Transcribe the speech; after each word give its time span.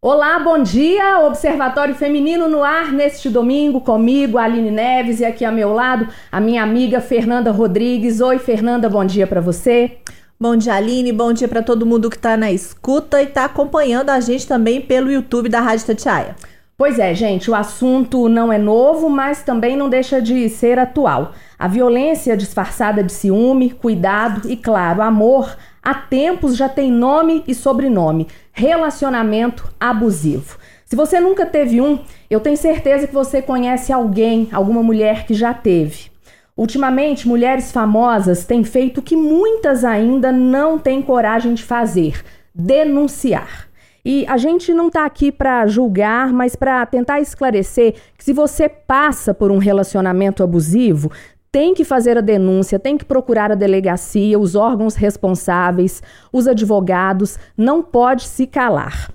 Olá, 0.00 0.38
bom 0.38 0.62
dia! 0.62 1.18
Observatório 1.26 1.92
Feminino 1.92 2.48
no 2.48 2.62
ar 2.62 2.92
neste 2.92 3.28
domingo 3.28 3.80
comigo, 3.80 4.38
Aline 4.38 4.70
Neves, 4.70 5.18
e 5.18 5.24
aqui 5.24 5.44
ao 5.44 5.52
meu 5.52 5.72
lado 5.72 6.06
a 6.30 6.40
minha 6.40 6.62
amiga 6.62 7.00
Fernanda 7.00 7.50
Rodrigues. 7.50 8.20
Oi, 8.20 8.38
Fernanda, 8.38 8.88
bom 8.88 9.04
dia 9.04 9.26
para 9.26 9.40
você. 9.40 9.98
Bom 10.38 10.54
dia, 10.54 10.74
Aline. 10.74 11.12
Bom 11.12 11.32
dia 11.32 11.48
para 11.48 11.64
todo 11.64 11.84
mundo 11.84 12.08
que 12.08 12.14
está 12.14 12.36
na 12.36 12.52
escuta 12.52 13.20
e 13.20 13.24
está 13.24 13.46
acompanhando 13.46 14.10
a 14.10 14.20
gente 14.20 14.46
também 14.46 14.80
pelo 14.80 15.10
YouTube 15.10 15.48
da 15.48 15.60
Rádio 15.60 15.86
Tatiaia. 15.86 16.36
Pois 16.76 17.00
é, 17.00 17.12
gente, 17.12 17.50
o 17.50 17.56
assunto 17.56 18.28
não 18.28 18.52
é 18.52 18.56
novo, 18.56 19.10
mas 19.10 19.42
também 19.42 19.76
não 19.76 19.88
deixa 19.88 20.22
de 20.22 20.48
ser 20.48 20.78
atual. 20.78 21.32
A 21.58 21.66
violência 21.66 22.36
disfarçada 22.36 23.02
de 23.02 23.12
ciúme, 23.12 23.70
cuidado 23.70 24.48
e, 24.48 24.56
claro, 24.56 25.02
amor, 25.02 25.56
há 25.88 25.94
tempos 25.94 26.54
já 26.54 26.68
tem 26.68 26.92
nome 26.92 27.42
e 27.48 27.54
sobrenome: 27.54 28.28
relacionamento 28.52 29.72
abusivo. 29.80 30.58
Se 30.84 30.94
você 30.94 31.18
nunca 31.18 31.46
teve 31.46 31.80
um, 31.80 31.98
eu 32.28 32.40
tenho 32.40 32.56
certeza 32.56 33.06
que 33.06 33.14
você 33.14 33.40
conhece 33.40 33.92
alguém, 33.92 34.48
alguma 34.52 34.82
mulher 34.82 35.26
que 35.26 35.32
já 35.32 35.54
teve. 35.54 36.10
Ultimamente, 36.56 37.26
mulheres 37.26 37.72
famosas 37.72 38.44
têm 38.44 38.64
feito 38.64 38.98
o 38.98 39.02
que 39.02 39.16
muitas 39.16 39.84
ainda 39.84 40.30
não 40.30 40.78
têm 40.78 41.00
coragem 41.00 41.54
de 41.54 41.64
fazer: 41.64 42.22
denunciar. 42.54 43.66
E 44.04 44.26
a 44.26 44.36
gente 44.36 44.72
não 44.72 44.88
está 44.88 45.04
aqui 45.04 45.32
para 45.32 45.66
julgar, 45.66 46.32
mas 46.32 46.54
para 46.54 46.84
tentar 46.86 47.20
esclarecer 47.20 47.94
que 48.16 48.24
se 48.24 48.32
você 48.32 48.68
passa 48.68 49.34
por 49.34 49.50
um 49.50 49.58
relacionamento 49.58 50.42
abusivo, 50.42 51.10
tem 51.58 51.74
que 51.74 51.82
fazer 51.82 52.16
a 52.16 52.20
denúncia, 52.20 52.78
tem 52.78 52.96
que 52.96 53.04
procurar 53.04 53.50
a 53.50 53.56
delegacia, 53.56 54.38
os 54.38 54.54
órgãos 54.54 54.94
responsáveis, 54.94 56.00
os 56.32 56.46
advogados, 56.46 57.36
não 57.56 57.82
pode 57.82 58.28
se 58.28 58.46
calar. 58.46 59.10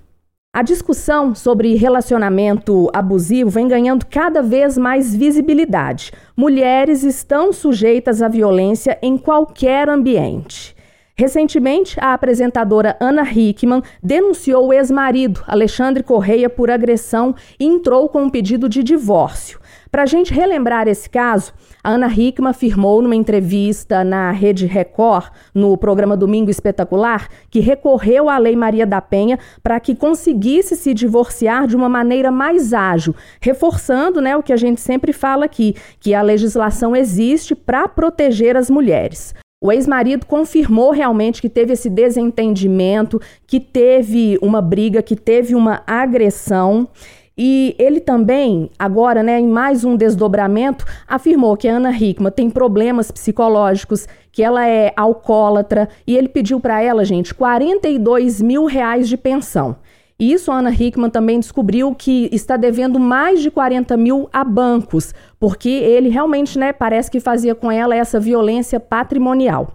A 0.51 0.61
discussão 0.61 1.33
sobre 1.33 1.73
relacionamento 1.75 2.89
abusivo 2.93 3.49
vem 3.49 3.65
ganhando 3.65 4.05
cada 4.07 4.41
vez 4.41 4.77
mais 4.77 5.15
visibilidade. 5.15 6.11
Mulheres 6.35 7.03
estão 7.03 7.53
sujeitas 7.53 8.21
à 8.21 8.27
violência 8.27 8.99
em 9.01 9.17
qualquer 9.17 9.87
ambiente. 9.87 10.75
Recentemente, 11.15 11.97
a 12.01 12.13
apresentadora 12.13 12.97
Ana 12.99 13.23
Hickman 13.23 13.81
denunciou 14.03 14.67
o 14.67 14.73
ex-marido, 14.73 15.41
Alexandre 15.47 16.03
Correia, 16.03 16.49
por 16.49 16.69
agressão 16.69 17.33
e 17.57 17.65
entrou 17.65 18.09
com 18.09 18.23
um 18.23 18.29
pedido 18.29 18.67
de 18.67 18.83
divórcio. 18.83 19.61
Para 19.93 20.01
a 20.01 20.07
gente 20.07 20.33
relembrar 20.33 20.87
esse 20.87 21.07
caso, 21.07 21.53
a 21.83 21.91
Ana 21.91 22.11
Hickman 22.11 22.49
afirmou 22.49 22.99
numa 22.99 23.15
entrevista 23.15 24.03
na 24.03 24.31
Rede 24.31 24.65
Record, 24.65 25.27
no 25.53 25.77
programa 25.77 26.17
Domingo 26.17 26.49
Espetacular, 26.49 27.29
que 27.47 27.59
recorreu 27.59 28.27
à 28.27 28.39
Lei 28.39 28.55
Maria 28.55 28.87
da 28.87 28.99
Penha 28.99 29.37
para 29.61 29.79
que 29.79 29.93
conseguisse 29.93 30.75
se 30.75 30.95
divorciar 30.95 31.67
de 31.67 31.75
uma 31.75 31.87
maneira 31.87 32.31
mais 32.31 32.73
ágil, 32.73 33.15
reforçando 33.39 34.19
né, 34.19 34.35
o 34.35 34.41
que 34.41 34.51
a 34.51 34.57
gente 34.57 34.81
sempre 34.81 35.13
fala 35.13 35.45
aqui, 35.45 35.75
que 35.99 36.15
a 36.15 36.23
legislação 36.23 36.95
existe 36.95 37.53
para 37.53 37.87
proteger 37.87 38.57
as 38.57 38.71
mulheres. 38.71 39.35
O 39.63 39.71
ex-marido 39.71 40.25
confirmou 40.25 40.91
realmente 40.91 41.39
que 41.39 41.47
teve 41.47 41.71
esse 41.71 41.89
desentendimento, 41.89 43.21
que 43.47 43.59
teve 43.59 44.37
uma 44.41 44.61
briga, 44.61 45.01
que 45.01 45.15
teve 45.15 45.55
uma 45.55 45.83
agressão. 45.87 46.89
E 47.37 47.75
ele 47.79 47.99
também, 47.99 48.69
agora, 48.77 49.23
né, 49.23 49.39
em 49.39 49.47
mais 49.47 49.83
um 49.83 49.95
desdobramento, 49.95 50.85
afirmou 51.07 51.57
que 51.57 51.67
a 51.67 51.77
Ana 51.77 51.91
Hickman 51.91 52.31
tem 52.31 52.49
problemas 52.49 53.09
psicológicos, 53.09 54.07
que 54.31 54.43
ela 54.43 54.67
é 54.67 54.93
alcoólatra, 54.95 55.89
e 56.05 56.15
ele 56.15 56.27
pediu 56.27 56.59
para 56.59 56.81
ela, 56.81 57.03
gente, 57.03 57.33
42 57.33 58.41
mil 58.41 58.65
reais 58.65 59.09
de 59.09 59.17
pensão. 59.17 59.75
Isso 60.19 60.51
a 60.51 60.59
Ana 60.59 60.71
Hickman 60.71 61.09
também 61.09 61.39
descobriu 61.39 61.93
que 61.95 62.29
está 62.31 62.55
devendo 62.55 62.99
mais 62.99 63.41
de 63.41 63.49
40 63.49 63.97
mil 63.97 64.29
a 64.31 64.43
bancos, 64.43 65.13
porque 65.39 65.69
ele 65.69 66.09
realmente, 66.09 66.59
né, 66.59 66.71
parece 66.71 67.09
que 67.09 67.19
fazia 67.19 67.55
com 67.55 67.71
ela 67.71 67.95
essa 67.95 68.19
violência 68.19 68.79
patrimonial. 68.79 69.73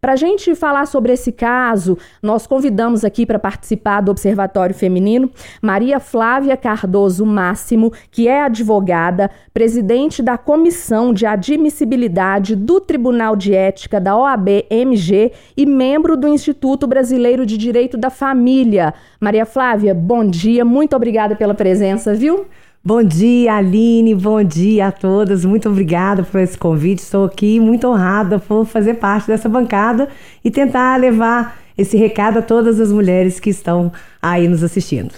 Para 0.00 0.14
a 0.14 0.16
gente 0.16 0.54
falar 0.54 0.86
sobre 0.86 1.12
esse 1.12 1.30
caso, 1.30 1.98
nós 2.22 2.46
convidamos 2.46 3.04
aqui 3.04 3.26
para 3.26 3.38
participar 3.38 4.00
do 4.00 4.10
Observatório 4.10 4.74
Feminino 4.74 5.30
Maria 5.60 6.00
Flávia 6.00 6.56
Cardoso 6.56 7.26
Máximo, 7.26 7.92
que 8.10 8.26
é 8.26 8.42
advogada, 8.42 9.30
presidente 9.52 10.22
da 10.22 10.38
Comissão 10.38 11.12
de 11.12 11.26
Admissibilidade 11.26 12.56
do 12.56 12.80
Tribunal 12.80 13.36
de 13.36 13.54
Ética 13.54 14.00
da 14.00 14.16
OAB-MG 14.16 15.32
e 15.54 15.66
membro 15.66 16.16
do 16.16 16.26
Instituto 16.26 16.86
Brasileiro 16.86 17.44
de 17.44 17.58
Direito 17.58 17.98
da 17.98 18.08
Família. 18.08 18.94
Maria 19.20 19.44
Flávia, 19.44 19.94
bom 19.94 20.24
dia, 20.26 20.64
muito 20.64 20.96
obrigada 20.96 21.36
pela 21.36 21.52
presença, 21.52 22.14
viu? 22.14 22.46
Bom 22.82 23.02
dia, 23.02 23.56
Aline. 23.56 24.14
Bom 24.14 24.42
dia 24.42 24.86
a 24.86 24.92
todas. 24.92 25.44
Muito 25.44 25.68
obrigada 25.68 26.22
por 26.22 26.40
esse 26.40 26.56
convite. 26.56 27.00
Estou 27.00 27.26
aqui 27.26 27.60
muito 27.60 27.86
honrada 27.86 28.38
por 28.38 28.64
fazer 28.64 28.94
parte 28.94 29.26
dessa 29.26 29.50
bancada 29.50 30.08
e 30.42 30.50
tentar 30.50 30.98
levar 30.98 31.58
esse 31.76 31.98
recado 31.98 32.38
a 32.38 32.42
todas 32.42 32.80
as 32.80 32.90
mulheres 32.90 33.38
que 33.38 33.50
estão 33.50 33.92
aí 34.22 34.48
nos 34.48 34.64
assistindo. 34.64 35.12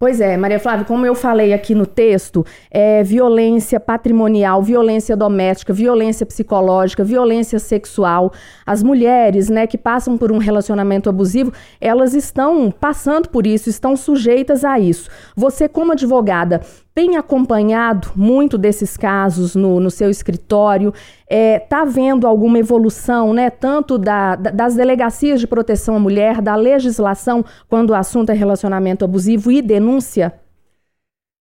Pois 0.00 0.20
é, 0.20 0.36
Maria 0.36 0.60
Flávia, 0.60 0.84
como 0.84 1.04
eu 1.04 1.12
falei 1.12 1.52
aqui 1.52 1.74
no 1.74 1.84
texto, 1.84 2.46
é 2.70 3.02
violência 3.02 3.80
patrimonial, 3.80 4.62
violência 4.62 5.16
doméstica, 5.16 5.72
violência 5.72 6.24
psicológica, 6.24 7.02
violência 7.02 7.58
sexual. 7.58 8.32
As 8.64 8.80
mulheres, 8.80 9.48
né, 9.48 9.66
que 9.66 9.76
passam 9.76 10.16
por 10.16 10.30
um 10.30 10.38
relacionamento 10.38 11.08
abusivo, 11.10 11.52
elas 11.80 12.14
estão 12.14 12.70
passando 12.70 13.28
por 13.28 13.44
isso, 13.44 13.68
estão 13.68 13.96
sujeitas 13.96 14.64
a 14.64 14.78
isso. 14.78 15.10
Você, 15.34 15.68
como 15.68 15.90
advogada, 15.90 16.60
tem 16.98 17.16
acompanhado 17.16 18.10
muito 18.16 18.58
desses 18.58 18.96
casos 18.96 19.54
no, 19.54 19.78
no 19.78 19.88
seu 19.88 20.10
escritório? 20.10 20.88
Está 20.88 21.26
é, 21.28 21.58
tá 21.60 21.84
vendo 21.84 22.26
alguma 22.26 22.58
evolução, 22.58 23.32
né, 23.32 23.50
tanto 23.50 23.96
da, 23.96 24.34
das 24.34 24.74
delegacias 24.74 25.38
de 25.38 25.46
proteção 25.46 25.94
à 25.94 26.00
mulher, 26.00 26.42
da 26.42 26.56
legislação, 26.56 27.44
quando 27.68 27.90
o 27.90 27.94
assunto 27.94 28.30
é 28.30 28.34
relacionamento 28.34 29.04
abusivo 29.04 29.52
e 29.52 29.62
denúncia? 29.62 30.34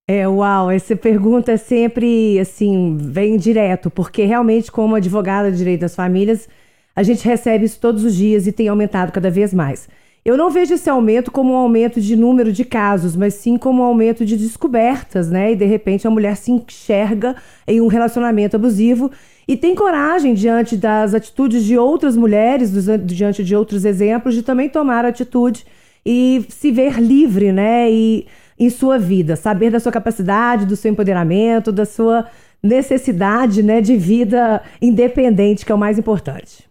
É, 0.08 0.28
uau, 0.28 0.70
essa 0.70 0.96
pergunta 0.96 1.54
é 1.54 1.58
sempre, 1.58 2.38
assim, 2.40 2.96
vem 2.96 3.36
direto, 3.36 3.90
porque 3.90 4.26
realmente, 4.26 4.72
como 4.72 4.94
advogada 4.94 5.52
de 5.52 5.58
direito 5.58 5.82
das 5.82 5.96
famílias, 5.96 6.48
a 6.96 7.02
gente 7.02 7.26
recebe 7.26 7.66
isso 7.66 7.80
todos 7.80 8.04
os 8.04 8.14
dias 8.14 8.46
e 8.46 8.52
tem 8.52 8.68
aumentado 8.68 9.12
cada 9.12 9.32
vez 9.32 9.56
mais. 9.56 9.90
Eu 10.28 10.36
não 10.36 10.50
vejo 10.50 10.74
esse 10.74 10.90
aumento 10.90 11.32
como 11.32 11.54
um 11.54 11.56
aumento 11.56 12.02
de 12.02 12.14
número 12.14 12.52
de 12.52 12.66
casos, 12.66 13.16
mas 13.16 13.34
sim 13.36 13.56
como 13.56 13.82
um 13.82 13.86
aumento 13.86 14.26
de 14.26 14.36
descobertas, 14.36 15.30
né? 15.30 15.54
E 15.54 15.56
de 15.56 15.64
repente 15.64 16.06
a 16.06 16.10
mulher 16.10 16.36
se 16.36 16.52
enxerga 16.52 17.34
em 17.66 17.80
um 17.80 17.88
relacionamento 17.88 18.58
abusivo 18.58 19.10
e 19.48 19.56
tem 19.56 19.74
coragem 19.74 20.34
diante 20.34 20.76
das 20.76 21.14
atitudes 21.14 21.64
de 21.64 21.78
outras 21.78 22.18
mulheres, 22.18 22.74
diante 23.06 23.42
de 23.42 23.56
outros 23.56 23.86
exemplos, 23.86 24.36
de 24.36 24.44
também 24.44 24.68
tomar 24.68 25.06
atitude 25.06 25.66
e 26.06 26.46
se 26.50 26.72
ver 26.72 27.00
livre, 27.00 27.54
né? 27.54 27.90
E 27.90 28.28
em 28.60 28.70
sua 28.70 29.00
vida, 29.00 29.38
saber 29.38 29.72
da 29.72 29.80
sua 29.80 29.94
capacidade, 29.94 30.66
do 30.66 30.76
seu 30.76 30.92
empoderamento, 30.92 31.72
da 31.72 31.86
sua 31.86 32.26
necessidade, 32.62 33.64
né, 33.64 33.80
de 33.80 33.96
vida 33.96 34.62
independente, 34.82 35.66
que 35.66 35.72
é 35.72 35.76
o 35.76 35.78
mais 35.78 35.98
importante. 35.98 36.68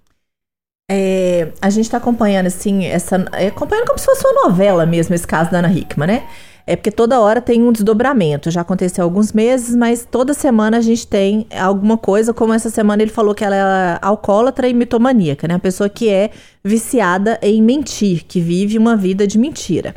É, 0.88 1.52
a 1.60 1.68
gente 1.68 1.86
está 1.86 1.98
acompanhando, 1.98 2.46
assim, 2.46 2.84
essa. 2.84 3.24
É, 3.32 3.48
acompanhando 3.48 3.86
como 3.86 3.98
se 3.98 4.04
fosse 4.04 4.24
uma 4.26 4.48
novela 4.48 4.86
mesmo, 4.86 5.14
esse 5.14 5.26
caso 5.26 5.50
da 5.50 5.58
Ana 5.58 5.72
Hickman, 5.72 6.06
né? 6.06 6.28
É 6.64 6.74
porque 6.74 6.90
toda 6.90 7.20
hora 7.20 7.40
tem 7.40 7.62
um 7.62 7.72
desdobramento. 7.72 8.50
Já 8.50 8.60
aconteceu 8.60 9.02
há 9.02 9.06
alguns 9.06 9.32
meses, 9.32 9.74
mas 9.74 10.06
toda 10.08 10.34
semana 10.34 10.78
a 10.78 10.80
gente 10.80 11.06
tem 11.06 11.46
alguma 11.56 11.96
coisa, 11.96 12.34
como 12.34 12.52
essa 12.52 12.70
semana 12.70 13.02
ele 13.02 13.10
falou 13.10 13.34
que 13.34 13.44
ela 13.44 13.56
é 13.56 13.98
alcoólatra 14.02 14.68
e 14.68 14.74
mitomaníaca, 14.74 15.46
né? 15.46 15.54
Uma 15.54 15.60
pessoa 15.60 15.88
que 15.88 16.08
é 16.08 16.30
viciada 16.64 17.38
em 17.42 17.62
mentir, 17.62 18.24
que 18.26 18.40
vive 18.40 18.78
uma 18.78 18.96
vida 18.96 19.26
de 19.26 19.38
mentira. 19.38 19.94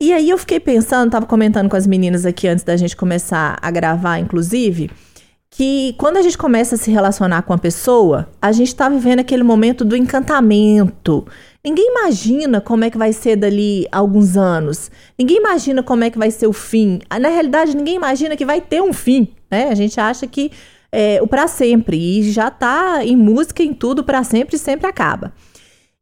E 0.00 0.12
aí 0.12 0.30
eu 0.30 0.38
fiquei 0.38 0.60
pensando, 0.60 1.10
tava 1.10 1.26
comentando 1.26 1.68
com 1.68 1.76
as 1.76 1.86
meninas 1.86 2.24
aqui 2.24 2.46
antes 2.46 2.64
da 2.64 2.76
gente 2.76 2.96
começar 2.96 3.58
a 3.60 3.70
gravar, 3.70 4.18
inclusive 4.18 4.90
que 5.50 5.94
quando 5.98 6.18
a 6.18 6.22
gente 6.22 6.36
começa 6.36 6.74
a 6.74 6.78
se 6.78 6.90
relacionar 6.90 7.42
com 7.42 7.52
a 7.52 7.58
pessoa, 7.58 8.28
a 8.40 8.52
gente 8.52 8.68
está 8.68 8.88
vivendo 8.88 9.20
aquele 9.20 9.42
momento 9.42 9.84
do 9.84 9.96
encantamento. 9.96 11.26
Ninguém 11.64 11.90
imagina 11.90 12.60
como 12.60 12.84
é 12.84 12.90
que 12.90 12.98
vai 12.98 13.12
ser 13.12 13.36
dali 13.36 13.86
alguns 13.90 14.36
anos. 14.36 14.90
Ninguém 15.18 15.38
imagina 15.38 15.82
como 15.82 16.04
é 16.04 16.10
que 16.10 16.18
vai 16.18 16.30
ser 16.30 16.46
o 16.46 16.52
fim. 16.52 17.00
Na 17.20 17.28
realidade, 17.28 17.76
ninguém 17.76 17.96
imagina 17.96 18.36
que 18.36 18.44
vai 18.44 18.60
ter 18.60 18.82
um 18.82 18.92
fim, 18.92 19.28
né? 19.50 19.68
A 19.68 19.74
gente 19.74 19.98
acha 19.98 20.26
que 20.26 20.52
é 20.92 21.20
o 21.20 21.26
para 21.26 21.46
sempre 21.48 21.96
e 21.96 22.30
já 22.30 22.50
tá 22.50 23.04
em 23.04 23.16
música 23.16 23.62
em 23.62 23.74
tudo 23.74 24.04
para 24.04 24.24
sempre 24.24 24.56
e 24.56 24.58
sempre 24.58 24.86
acaba. 24.86 25.32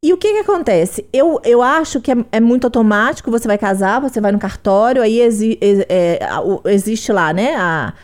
E 0.03 0.13
o 0.13 0.17
que 0.17 0.33
que 0.33 0.39
acontece? 0.39 1.05
Eu, 1.13 1.41
eu 1.43 1.63
acho 1.63 2.01
que 2.01 2.13
é, 2.13 2.17
é, 2.31 2.41
muito 2.41 2.65
automático, 2.65 3.31
você 3.31 3.49
vai 3.49 3.59
casar, 3.59 4.01
você 4.01 4.21
vai 4.21 4.31
no 4.31 4.39
cartório, 4.39 5.03
aí 5.03 5.21
exi, 5.21 5.59
é, 5.61 5.87
é, 5.89 6.73
existe 6.73 7.11
lá, 7.11 7.33
né, 7.33 7.57
a 7.57 7.95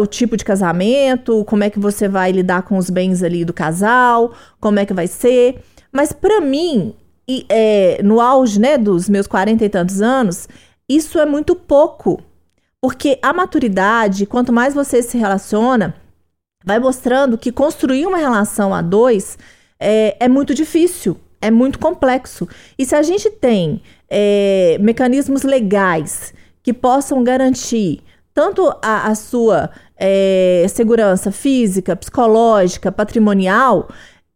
o 0.00 0.06
tipo 0.06 0.36
de 0.36 0.44
casamento, 0.44 1.44
como 1.44 1.64
é 1.64 1.70
que 1.70 1.78
você 1.78 2.08
vai 2.08 2.32
lidar 2.32 2.62
com 2.62 2.76
os 2.76 2.90
bens 2.90 3.22
ali 3.22 3.44
do 3.44 3.52
casal, 3.52 4.32
como 4.60 4.78
é 4.78 4.86
que 4.86 4.94
vai 4.94 5.06
ser. 5.06 5.62
Mas 5.92 6.12
para 6.12 6.40
mim, 6.40 6.94
e, 7.28 7.46
é, 7.48 8.00
no 8.02 8.20
auge 8.20 8.60
né, 8.60 8.78
dos 8.78 9.08
meus 9.08 9.26
quarenta 9.26 9.64
e 9.64 9.68
tantos 9.68 10.00
anos, 10.00 10.48
isso 10.88 11.18
é 11.18 11.26
muito 11.26 11.54
pouco. 11.54 12.22
Porque 12.80 13.18
a 13.22 13.32
maturidade, 13.32 14.26
quanto 14.26 14.52
mais 14.52 14.74
você 14.74 15.02
se 15.02 15.16
relaciona, 15.16 15.94
vai 16.64 16.78
mostrando 16.78 17.38
que 17.38 17.50
construir 17.50 18.06
uma 18.06 18.18
relação 18.18 18.74
a 18.74 18.82
dois 18.82 19.38
é, 19.80 20.16
é 20.20 20.28
muito 20.28 20.54
difícil, 20.54 21.16
é 21.40 21.50
muito 21.50 21.78
complexo. 21.78 22.48
E 22.78 22.84
se 22.84 22.94
a 22.94 23.02
gente 23.02 23.30
tem 23.30 23.82
é, 24.08 24.76
mecanismos 24.80 25.42
legais 25.42 26.34
que 26.62 26.72
possam 26.72 27.22
garantir 27.24 28.02
tanto 28.34 28.68
a, 28.82 29.06
a 29.06 29.14
sua 29.14 29.70
é, 29.96 30.66
segurança 30.68 31.30
física, 31.30 31.94
psicológica, 31.94 32.90
patrimonial, 32.90 33.88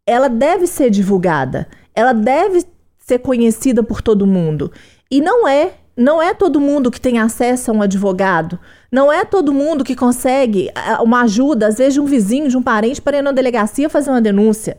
ela 0.07 0.29
deve 0.29 0.67
ser 0.67 0.89
divulgada, 0.89 1.67
ela 1.95 2.15
deve 2.15 2.65
ser 2.99 3.19
conhecida 3.19 3.83
por 3.83 4.01
todo 4.01 4.27
mundo. 4.27 4.73
E 5.11 5.21
não 5.21 5.49
é, 5.49 5.73
não 5.97 6.23
é 6.23 6.33
todo 6.33 6.61
mundo 6.61 6.91
que 6.91 7.01
tem 7.01 7.19
acesso 7.19 7.71
a 7.71 7.75
um 7.75 7.83
advogado, 7.83 8.59
não 8.91 9.13
é 9.13 9.25
todo 9.25 9.53
mundo 9.53 9.85
que 9.85 9.97
consegue 9.97 10.71
uma 11.03 11.23
ajuda, 11.23 11.67
às 11.67 11.79
vezes 11.79 11.95
de 11.95 12.01
um 12.01 12.07
vizinho, 12.07 12.49
de 12.49 12.57
um 12.57 12.63
parente, 12.63 13.03
para 13.03 13.19
ir 13.19 13.23
na 13.23 13.33
delegacia 13.33 13.91
fazer 13.91 14.11
uma 14.11 14.23
denúncia. 14.23 14.79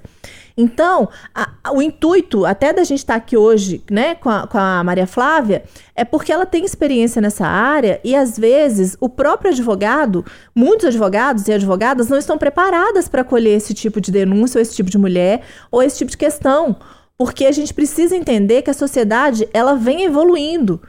Então, 0.57 1.09
a, 1.33 1.49
a, 1.63 1.71
o 1.73 1.81
intuito 1.81 2.45
até 2.45 2.73
da 2.73 2.83
gente 2.83 2.99
estar 2.99 3.13
tá 3.13 3.17
aqui 3.17 3.37
hoje, 3.37 3.83
né, 3.89 4.15
com 4.15 4.29
a, 4.29 4.47
com 4.47 4.57
a 4.57 4.83
Maria 4.83 5.07
Flávia, 5.07 5.63
é 5.95 6.03
porque 6.03 6.31
ela 6.31 6.45
tem 6.45 6.65
experiência 6.65 7.21
nessa 7.21 7.45
área 7.45 7.99
e 8.03 8.15
às 8.15 8.37
vezes 8.37 8.97
o 8.99 9.09
próprio 9.09 9.51
advogado, 9.51 10.25
muitos 10.53 10.85
advogados 10.87 11.47
e 11.47 11.53
advogadas 11.53 12.09
não 12.09 12.17
estão 12.17 12.37
preparadas 12.37 13.07
para 13.07 13.21
acolher 13.21 13.55
esse 13.55 13.73
tipo 13.73 14.01
de 14.01 14.11
denúncia 14.11 14.57
ou 14.57 14.61
esse 14.61 14.75
tipo 14.75 14.89
de 14.89 14.97
mulher 14.97 15.41
ou 15.71 15.81
esse 15.81 15.97
tipo 15.97 16.11
de 16.11 16.17
questão, 16.17 16.75
porque 17.17 17.45
a 17.45 17.51
gente 17.51 17.73
precisa 17.73 18.15
entender 18.15 18.61
que 18.61 18.69
a 18.69 18.73
sociedade 18.73 19.47
ela 19.53 19.75
vem 19.75 20.03
evoluindo. 20.03 20.81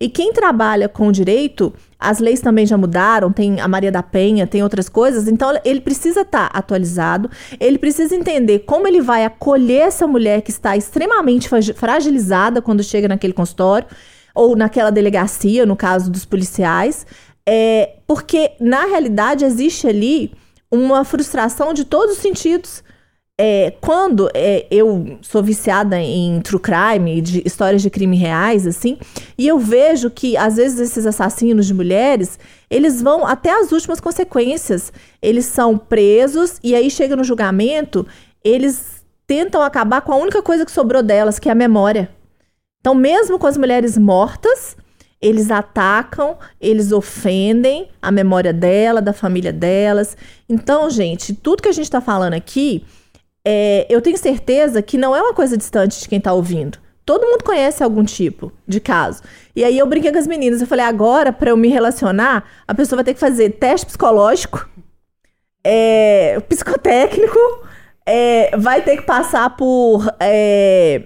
E 0.00 0.08
quem 0.08 0.32
trabalha 0.32 0.88
com 0.88 1.12
direito, 1.12 1.72
as 2.04 2.18
leis 2.18 2.40
também 2.40 2.66
já 2.66 2.76
mudaram, 2.76 3.32
tem 3.32 3.60
a 3.60 3.66
Maria 3.66 3.90
da 3.90 4.02
Penha, 4.02 4.46
tem 4.46 4.62
outras 4.62 4.88
coisas, 4.88 5.26
então 5.26 5.52
ele 5.64 5.80
precisa 5.80 6.20
estar 6.20 6.50
tá 6.50 6.58
atualizado, 6.58 7.30
ele 7.58 7.78
precisa 7.78 8.14
entender 8.14 8.60
como 8.60 8.86
ele 8.86 9.00
vai 9.00 9.24
acolher 9.24 9.88
essa 9.88 10.06
mulher 10.06 10.42
que 10.42 10.50
está 10.50 10.76
extremamente 10.76 11.48
fragilizada 11.74 12.60
quando 12.60 12.82
chega 12.82 13.08
naquele 13.08 13.32
consultório 13.32 13.88
ou 14.34 14.54
naquela 14.54 14.90
delegacia, 14.90 15.64
no 15.64 15.76
caso 15.76 16.10
dos 16.10 16.24
policiais, 16.24 17.06
é, 17.48 17.96
porque 18.06 18.52
na 18.60 18.84
realidade 18.84 19.44
existe 19.44 19.86
ali 19.86 20.32
uma 20.70 21.04
frustração 21.04 21.72
de 21.72 21.84
todos 21.84 22.16
os 22.16 22.22
sentidos. 22.22 22.82
É, 23.36 23.72
quando 23.80 24.30
é, 24.32 24.64
eu 24.70 25.18
sou 25.20 25.42
viciada 25.42 25.98
em 25.98 26.40
true 26.40 26.60
crime, 26.60 27.20
de 27.20 27.42
histórias 27.44 27.82
de 27.82 27.90
crime 27.90 28.16
reais, 28.16 28.64
assim, 28.64 28.96
e 29.36 29.48
eu 29.48 29.58
vejo 29.58 30.08
que 30.08 30.36
às 30.36 30.54
vezes 30.54 30.78
esses 30.78 31.04
assassinos 31.04 31.66
de 31.66 31.74
mulheres, 31.74 32.38
eles 32.70 33.02
vão 33.02 33.26
até 33.26 33.50
as 33.50 33.72
últimas 33.72 33.98
consequências. 33.98 34.92
Eles 35.20 35.46
são 35.46 35.76
presos 35.76 36.60
e 36.62 36.76
aí 36.76 36.88
chega 36.88 37.16
no 37.16 37.24
julgamento, 37.24 38.06
eles 38.44 39.04
tentam 39.26 39.62
acabar 39.62 40.02
com 40.02 40.12
a 40.12 40.16
única 40.16 40.40
coisa 40.40 40.64
que 40.64 40.70
sobrou 40.70 41.02
delas, 41.02 41.40
que 41.40 41.48
é 41.48 41.52
a 41.52 41.56
memória. 41.56 42.08
Então, 42.78 42.94
mesmo 42.94 43.36
com 43.36 43.48
as 43.48 43.56
mulheres 43.56 43.98
mortas, 43.98 44.76
eles 45.20 45.50
atacam, 45.50 46.36
eles 46.60 46.92
ofendem 46.92 47.88
a 48.00 48.12
memória 48.12 48.52
dela, 48.52 49.02
da 49.02 49.12
família 49.12 49.52
delas. 49.52 50.16
Então, 50.48 50.88
gente, 50.88 51.34
tudo 51.34 51.62
que 51.62 51.68
a 51.68 51.72
gente 51.72 51.86
está 51.86 52.00
falando 52.00 52.34
aqui 52.34 52.84
é, 53.44 53.86
eu 53.90 54.00
tenho 54.00 54.16
certeza 54.16 54.80
que 54.80 54.96
não 54.96 55.14
é 55.14 55.20
uma 55.20 55.34
coisa 55.34 55.56
distante 55.56 56.00
de 56.00 56.08
quem 56.08 56.18
está 56.18 56.32
ouvindo. 56.32 56.78
Todo 57.04 57.26
mundo 57.26 57.44
conhece 57.44 57.82
algum 57.84 58.02
tipo 58.02 58.50
de 58.66 58.80
caso. 58.80 59.22
E 59.54 59.62
aí 59.62 59.78
eu 59.78 59.86
brinquei 59.86 60.10
com 60.10 60.18
as 60.18 60.26
meninas. 60.26 60.60
Eu 60.60 60.66
falei, 60.66 60.86
agora, 60.86 61.32
para 61.32 61.50
eu 61.50 61.56
me 61.56 61.68
relacionar, 61.68 62.44
a 62.66 62.74
pessoa 62.74 62.96
vai 62.96 63.04
ter 63.04 63.14
que 63.14 63.20
fazer 63.20 63.50
teste 63.50 63.86
psicológico, 63.86 64.66
é, 65.62 66.40
psicotécnico, 66.48 67.38
é, 68.06 68.56
vai 68.56 68.82
ter 68.82 68.96
que 68.96 69.02
passar 69.02 69.54
por 69.54 70.10
é, 70.18 71.02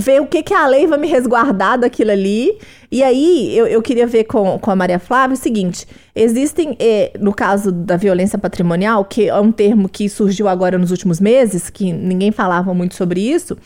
ver 0.00 0.20
o 0.20 0.26
que, 0.26 0.42
que 0.42 0.54
a 0.54 0.66
lei 0.66 0.86
vai 0.86 0.98
me 0.98 1.06
resguardar 1.06 1.78
daquilo 1.78 2.10
ali. 2.10 2.58
E 2.90 3.02
aí, 3.02 3.56
eu, 3.56 3.66
eu 3.66 3.80
queria 3.82 4.06
ver 4.06 4.24
com, 4.24 4.58
com 4.58 4.70
a 4.70 4.76
Maria 4.76 4.98
Flávia 4.98 5.34
o 5.34 5.38
seguinte: 5.38 5.86
existem, 6.14 6.76
eh, 6.80 7.12
no 7.20 7.32
caso 7.32 7.70
da 7.70 7.96
violência 7.96 8.38
patrimonial, 8.38 9.04
que 9.04 9.28
é 9.28 9.40
um 9.40 9.52
termo 9.52 9.88
que 9.88 10.08
surgiu 10.08 10.48
agora 10.48 10.78
nos 10.78 10.90
últimos 10.90 11.20
meses, 11.20 11.70
que 11.70 11.92
ninguém 11.92 12.32
falava 12.32 12.74
muito 12.74 12.94
sobre 12.94 13.20
isso. 13.20 13.56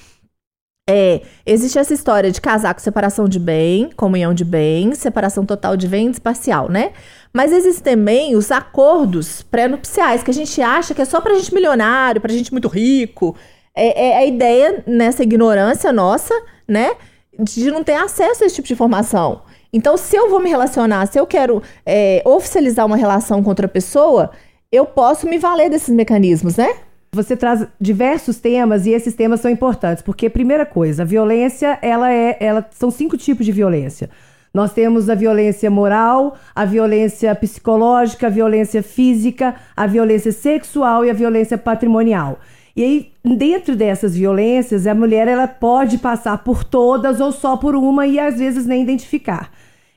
É, 0.87 1.23
existe 1.47 1.79
essa 1.79 1.95
história 1.95 2.31
de 2.31 2.43
casar 2.43 2.75
com 2.75 2.81
separação 2.81 3.27
de 3.27 3.39
bem, 3.39 3.89
comunhão 3.97 4.35
de 4.35 4.45
bens, 4.45 4.99
separação 4.99 5.47
total 5.47 5.79
de 5.79 5.89
bens 5.89 6.19
parcial, 6.19 6.69
né? 6.69 6.93
Mas 7.33 7.53
existem 7.53 7.95
também 7.95 8.37
os 8.37 8.51
acordos 8.51 9.41
pré-nupciais, 9.43 10.23
que 10.23 10.31
a 10.31 10.35
gente 10.35 10.61
acha 10.61 10.95
que 10.95 11.01
é 11.01 11.07
só 11.07 11.23
pra 11.23 11.35
gente 11.37 11.55
milionário, 11.55 12.21
pra 12.21 12.31
gente 12.31 12.53
muito 12.53 12.69
rico, 12.69 13.35
é, 13.75 14.09
é 14.09 14.17
a 14.19 14.25
ideia 14.25 14.83
nessa 14.87 15.23
ignorância 15.23 15.93
nossa, 15.93 16.35
né? 16.67 16.93
De 17.39 17.71
não 17.71 17.83
ter 17.83 17.95
acesso 17.95 18.45
a 18.45 18.47
esse 18.47 18.57
tipo 18.57 18.69
de 18.69 18.75
informação. 18.75 19.43
Então, 19.73 19.97
se 19.97 20.15
eu 20.15 20.31
vou 20.31 20.41
me 20.41 20.49
relacionar, 20.49 21.07
se 21.07 21.19
eu 21.19 21.27
quero 21.27 21.61
é, 21.85 22.23
oficializar 22.25 22.87
uma 22.87 22.97
relação 22.97 23.43
com 23.43 23.49
outra 23.49 23.67
pessoa, 23.67 24.31
eu 24.71 24.87
posso 24.87 25.29
me 25.29 25.37
valer 25.37 25.69
desses 25.69 25.93
mecanismos, 25.93 26.57
né? 26.57 26.77
Você 27.13 27.37
traz 27.37 27.67
diversos 27.81 28.39
temas 28.39 28.87
e 28.87 28.91
esses 28.91 29.15
temas 29.15 29.41
são 29.41 29.51
importantes, 29.51 30.03
porque 30.03 30.31
primeira 30.31 30.65
coisa, 30.65 31.03
a 31.03 31.07
violência, 31.07 31.79
ela 31.83 32.13
é, 32.13 32.37
ela 32.41 32.67
são 32.71 32.91
cinco 32.91 33.17
tipos 33.17 33.45
de 33.47 33.53
violência. 33.53 34.11
Nós 34.53 34.73
temos 34.73 35.11
a 35.11 35.17
violência 35.17 35.69
moral, 35.69 36.37
a 36.55 36.65
violência 36.65 37.35
psicológica, 37.35 38.29
a 38.29 38.31
violência 38.31 38.83
física, 38.83 39.57
a 39.77 39.87
violência 39.87 40.31
sexual 40.31 41.05
e 41.05 41.11
a 41.11 41.13
violência 41.13 41.59
patrimonial. 41.59 42.39
E 42.77 42.83
aí, 42.83 43.13
dentro 43.37 43.77
dessas 43.77 44.17
violências, 44.17 44.87
a 44.87 44.95
mulher 44.95 45.29
ela 45.29 45.47
pode 45.47 45.99
passar 45.99 46.39
por 46.39 46.65
todas 46.65 47.21
ou 47.21 47.31
só 47.31 47.57
por 47.57 47.77
uma 47.77 48.07
e 48.07 48.19
às 48.19 48.39
vezes 48.39 48.67
nem 48.67 48.83
identificar. 48.83 49.53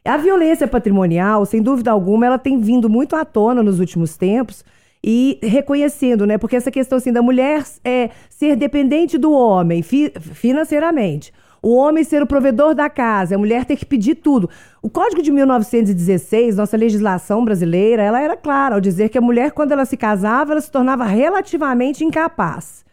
A 0.05 0.15
violência 0.15 0.67
patrimonial, 0.67 1.45
sem 1.45 1.61
dúvida 1.61 1.91
alguma, 1.91 2.25
ela 2.25 2.37
tem 2.37 2.59
vindo 2.59 2.89
muito 2.89 3.15
à 3.15 3.25
tona 3.25 3.63
nos 3.63 3.79
últimos 3.79 4.15
tempos 4.15 4.63
e 5.03 5.39
reconhecendo, 5.41 6.25
né? 6.25 6.37
Porque 6.37 6.55
essa 6.55 6.71
questão 6.71 6.97
assim 6.97 7.11
da 7.11 7.21
mulher 7.21 7.63
é 7.83 8.11
ser 8.29 8.55
dependente 8.55 9.17
do 9.17 9.31
homem 9.31 9.81
fi 9.81 10.11
financeiramente 10.19 11.33
o 11.67 11.75
homem 11.75 12.01
ser 12.01 12.23
o 12.23 12.25
provedor 12.25 12.73
da 12.73 12.89
casa, 12.89 13.35
a 13.35 13.37
mulher 13.37 13.65
ter 13.65 13.75
que 13.75 13.85
pedir 13.85 14.15
tudo. 14.15 14.49
O 14.81 14.89
Código 14.89 15.21
de 15.21 15.29
1916, 15.29 16.55
nossa 16.55 16.77
legislação 16.77 17.43
brasileira, 17.43 18.01
ela 18.01 18.21
era 18.21 18.37
clara 18.37 18.75
ao 18.75 18.79
dizer 18.79 19.09
que 19.09 19.17
a 19.17 19.21
mulher, 19.21 19.51
quando 19.51 19.73
ela 19.73 19.83
se 19.83 19.97
casava, 19.97 20.53
ela 20.53 20.61
se 20.61 20.71
tornava 20.71 21.03
relativamente 21.03 22.05
incapaz. 22.05 22.85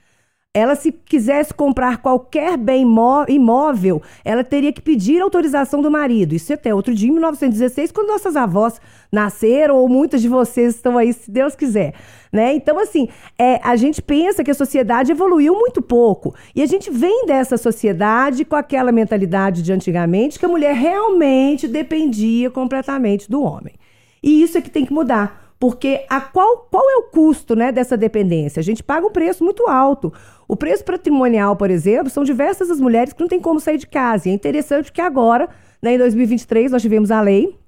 Ela, 0.56 0.76
se 0.76 0.92
quisesse 0.92 1.52
comprar 1.52 1.98
qualquer 1.98 2.56
bem 2.56 2.86
imóvel, 3.28 4.00
ela 4.24 4.44
teria 4.44 4.72
que 4.72 4.80
pedir 4.80 5.20
autorização 5.20 5.82
do 5.82 5.90
marido. 5.90 6.32
Isso 6.32 6.52
até 6.52 6.72
outro 6.72 6.94
dia, 6.94 7.08
em 7.08 7.12
1916, 7.12 7.90
quando 7.90 8.06
nossas 8.06 8.36
avós 8.36 8.80
nasceram, 9.10 9.74
ou 9.74 9.88
muitas 9.88 10.22
de 10.22 10.28
vocês 10.28 10.76
estão 10.76 10.96
aí, 10.96 11.12
se 11.12 11.28
Deus 11.28 11.56
quiser. 11.56 11.94
Né? 12.32 12.54
Então, 12.54 12.78
assim, 12.78 13.08
é, 13.36 13.60
a 13.64 13.74
gente 13.74 14.00
pensa 14.00 14.44
que 14.44 14.50
a 14.50 14.54
sociedade 14.54 15.10
evoluiu 15.10 15.54
muito 15.54 15.82
pouco. 15.82 16.32
E 16.54 16.62
a 16.62 16.66
gente 16.66 16.88
vem 16.88 17.26
dessa 17.26 17.56
sociedade 17.56 18.44
com 18.44 18.54
aquela 18.54 18.92
mentalidade 18.92 19.60
de 19.60 19.72
antigamente 19.72 20.38
que 20.38 20.46
a 20.46 20.48
mulher 20.48 20.74
realmente 20.76 21.66
dependia 21.66 22.48
completamente 22.48 23.28
do 23.28 23.42
homem. 23.42 23.74
E 24.22 24.42
isso 24.42 24.56
é 24.56 24.60
que 24.60 24.70
tem 24.70 24.86
que 24.86 24.92
mudar. 24.92 25.43
Porque 25.64 26.04
a 26.10 26.20
qual, 26.20 26.68
qual 26.70 26.90
é 26.90 26.96
o 26.96 27.04
custo 27.04 27.56
né, 27.56 27.72
dessa 27.72 27.96
dependência? 27.96 28.60
A 28.60 28.62
gente 28.62 28.82
paga 28.82 29.06
um 29.06 29.10
preço 29.10 29.42
muito 29.42 29.66
alto. 29.66 30.12
O 30.46 30.54
preço 30.54 30.84
patrimonial, 30.84 31.56
por 31.56 31.70
exemplo, 31.70 32.10
são 32.10 32.22
diversas 32.22 32.70
as 32.70 32.78
mulheres 32.78 33.14
que 33.14 33.20
não 33.22 33.28
têm 33.28 33.40
como 33.40 33.58
sair 33.58 33.78
de 33.78 33.86
casa. 33.86 34.28
E 34.28 34.30
é 34.30 34.34
interessante 34.34 34.92
que 34.92 35.00
agora, 35.00 35.48
né, 35.80 35.94
em 35.94 35.96
2023, 35.96 36.70
nós 36.70 36.82
tivemos 36.82 37.10
a 37.10 37.22
lei, 37.22 37.58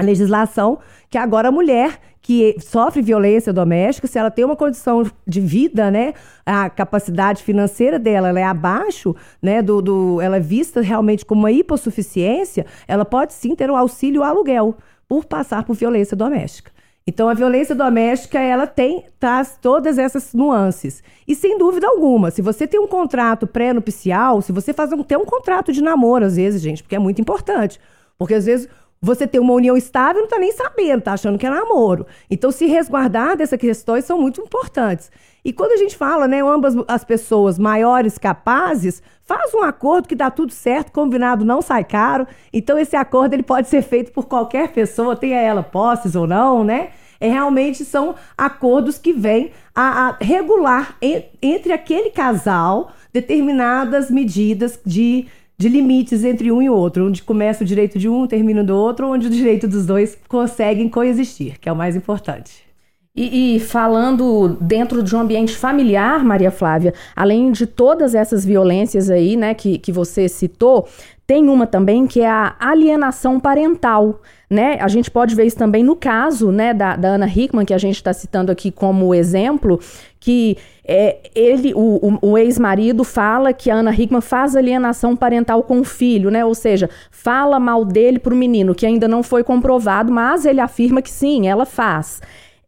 a 0.00 0.04
legislação, 0.04 0.78
que 1.10 1.18
agora 1.18 1.48
a 1.48 1.50
mulher 1.50 1.98
que 2.22 2.54
sofre 2.60 3.02
violência 3.02 3.52
doméstica, 3.52 4.06
se 4.06 4.16
ela 4.16 4.30
tem 4.30 4.44
uma 4.44 4.54
condição 4.54 5.02
de 5.26 5.40
vida, 5.40 5.90
né, 5.90 6.14
a 6.46 6.70
capacidade 6.70 7.42
financeira 7.42 7.98
dela 7.98 8.28
ela 8.28 8.38
é 8.38 8.44
abaixo, 8.44 9.12
né, 9.42 9.60
do, 9.60 9.82
do, 9.82 10.20
ela 10.20 10.36
é 10.36 10.40
vista 10.40 10.80
realmente 10.80 11.26
como 11.26 11.40
uma 11.40 11.50
hipossuficiência, 11.50 12.64
ela 12.86 13.04
pode 13.04 13.32
sim 13.32 13.56
ter 13.56 13.68
o 13.72 13.74
auxílio 13.74 14.22
aluguel 14.22 14.76
por 15.08 15.24
passar 15.24 15.64
por 15.64 15.74
violência 15.74 16.16
doméstica. 16.16 16.70
Então 17.10 17.28
a 17.28 17.34
violência 17.34 17.74
doméstica 17.74 18.38
ela 18.38 18.68
tem 18.68 19.04
traz 19.18 19.58
todas 19.60 19.98
essas 19.98 20.32
nuances. 20.32 21.02
E 21.26 21.34
sem 21.34 21.58
dúvida 21.58 21.88
alguma, 21.88 22.30
se 22.30 22.40
você 22.40 22.68
tem 22.68 22.78
um 22.78 22.86
contrato 22.86 23.48
pré-nupcial, 23.48 24.40
se 24.40 24.52
você 24.52 24.72
faz 24.72 24.92
um, 24.92 25.02
tem 25.02 25.18
um 25.18 25.24
contrato 25.24 25.72
de 25.72 25.82
namoro 25.82 26.24
às 26.24 26.36
vezes, 26.36 26.62
gente, 26.62 26.84
porque 26.84 26.94
é 26.94 27.00
muito 27.00 27.20
importante. 27.20 27.80
Porque 28.16 28.34
às 28.34 28.46
vezes 28.46 28.68
você 29.02 29.26
ter 29.26 29.38
uma 29.38 29.54
união 29.54 29.76
estável 29.76 30.20
não 30.20 30.28
tá 30.28 30.38
nem 30.38 30.52
sabendo, 30.52 31.00
tá 31.00 31.14
achando 31.14 31.38
que 31.38 31.46
é 31.46 31.50
namoro. 31.50 32.06
Então, 32.30 32.50
se 32.50 32.66
resguardar 32.66 33.34
dessas 33.34 33.58
questões 33.58 34.04
são 34.04 34.20
muito 34.20 34.42
importantes. 34.42 35.10
E 35.42 35.54
quando 35.54 35.72
a 35.72 35.76
gente 35.78 35.96
fala, 35.96 36.28
né, 36.28 36.42
ambas 36.42 36.74
as 36.86 37.02
pessoas 37.02 37.58
maiores 37.58 38.18
capazes, 38.18 39.02
faz 39.24 39.54
um 39.54 39.62
acordo 39.62 40.06
que 40.06 40.14
dá 40.14 40.30
tudo 40.30 40.52
certo, 40.52 40.92
combinado 40.92 41.46
não 41.46 41.62
sai 41.62 41.82
caro. 41.82 42.26
Então, 42.52 42.78
esse 42.78 42.94
acordo 42.94 43.32
ele 43.32 43.42
pode 43.42 43.68
ser 43.68 43.80
feito 43.80 44.12
por 44.12 44.26
qualquer 44.26 44.68
pessoa, 44.68 45.16
tenha 45.16 45.40
ela 45.40 45.62
posses 45.62 46.14
ou 46.14 46.26
não, 46.26 46.62
né? 46.62 46.90
É, 47.18 47.28
realmente 47.28 47.84
são 47.84 48.14
acordos 48.36 48.96
que 48.98 49.12
vêm 49.12 49.50
a, 49.74 50.08
a 50.08 50.16
regular 50.20 50.96
en, 51.02 51.24
entre 51.42 51.72
aquele 51.72 52.10
casal 52.10 52.92
determinadas 53.12 54.10
medidas 54.10 54.80
de 54.86 55.26
de 55.60 55.68
limites 55.68 56.24
entre 56.24 56.50
um 56.50 56.62
e 56.62 56.70
outro, 56.70 57.06
onde 57.06 57.22
começa 57.22 57.62
o 57.62 57.66
direito 57.66 57.98
de 57.98 58.08
um, 58.08 58.26
termina 58.26 58.64
do 58.64 58.74
outro, 58.74 59.06
onde 59.06 59.26
o 59.26 59.30
direito 59.30 59.68
dos 59.68 59.84
dois 59.84 60.16
conseguem 60.26 60.88
coexistir, 60.88 61.60
que 61.60 61.68
é 61.68 61.72
o 61.72 61.76
mais 61.76 61.94
importante. 61.94 62.69
E, 63.14 63.56
e, 63.56 63.60
falando 63.60 64.56
dentro 64.60 65.02
de 65.02 65.16
um 65.16 65.20
ambiente 65.20 65.56
familiar, 65.56 66.24
Maria 66.24 66.50
Flávia, 66.50 66.94
além 67.14 67.50
de 67.50 67.66
todas 67.66 68.14
essas 68.14 68.44
violências 68.44 69.10
aí, 69.10 69.36
né, 69.36 69.52
que, 69.52 69.78
que 69.78 69.90
você 69.90 70.28
citou, 70.28 70.86
tem 71.26 71.48
uma 71.48 71.66
também 71.66 72.06
que 72.06 72.20
é 72.20 72.28
a 72.28 72.54
alienação 72.60 73.40
parental, 73.40 74.20
né? 74.48 74.78
A 74.80 74.88
gente 74.88 75.10
pode 75.10 75.34
ver 75.34 75.44
isso 75.44 75.56
também 75.56 75.82
no 75.82 75.94
caso, 75.94 76.52
né, 76.52 76.72
da, 76.72 76.94
da 76.94 77.08
Ana 77.10 77.26
Hickman, 77.26 77.64
que 77.64 77.74
a 77.74 77.78
gente 77.78 77.96
está 77.96 78.12
citando 78.12 78.50
aqui 78.50 78.70
como 78.70 79.12
exemplo, 79.12 79.80
que 80.18 80.56
é, 80.84 81.18
ele, 81.34 81.74
o, 81.74 82.18
o, 82.20 82.30
o 82.30 82.38
ex-marido 82.38 83.04
fala 83.04 83.52
que 83.52 83.70
a 83.70 83.76
Ana 83.76 83.92
Hickman 83.92 84.20
faz 84.20 84.54
alienação 84.54 85.14
parental 85.16 85.62
com 85.64 85.80
o 85.80 85.84
filho, 85.84 86.30
né? 86.30 86.44
Ou 86.44 86.54
seja, 86.54 86.88
fala 87.10 87.60
mal 87.60 87.84
dele 87.84 88.20
para 88.20 88.34
o 88.34 88.36
menino, 88.36 88.74
que 88.74 88.86
ainda 88.86 89.06
não 89.06 89.22
foi 89.22 89.44
comprovado, 89.44 90.12
mas 90.12 90.44
ele 90.44 90.60
afirma 90.60 91.02
que 91.02 91.10
sim, 91.10 91.48
ela 91.48 91.66
faz. 91.66 92.20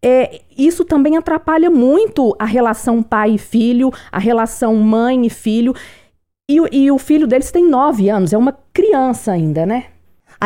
É, 0.04 0.40
isso 0.58 0.84
também 0.84 1.16
atrapalha 1.16 1.70
muito 1.70 2.34
a 2.38 2.44
relação 2.44 3.02
pai 3.02 3.34
e 3.34 3.38
filho, 3.38 3.92
a 4.10 4.18
relação 4.18 4.74
mãe 4.76 5.26
e 5.26 5.30
filho. 5.30 5.74
E, 6.50 6.56
e 6.72 6.90
o 6.90 6.98
filho 6.98 7.26
deles 7.26 7.52
tem 7.52 7.64
nove 7.64 8.08
anos, 8.08 8.32
é 8.32 8.38
uma 8.38 8.58
criança 8.72 9.32
ainda, 9.32 9.64
né? 9.64 9.91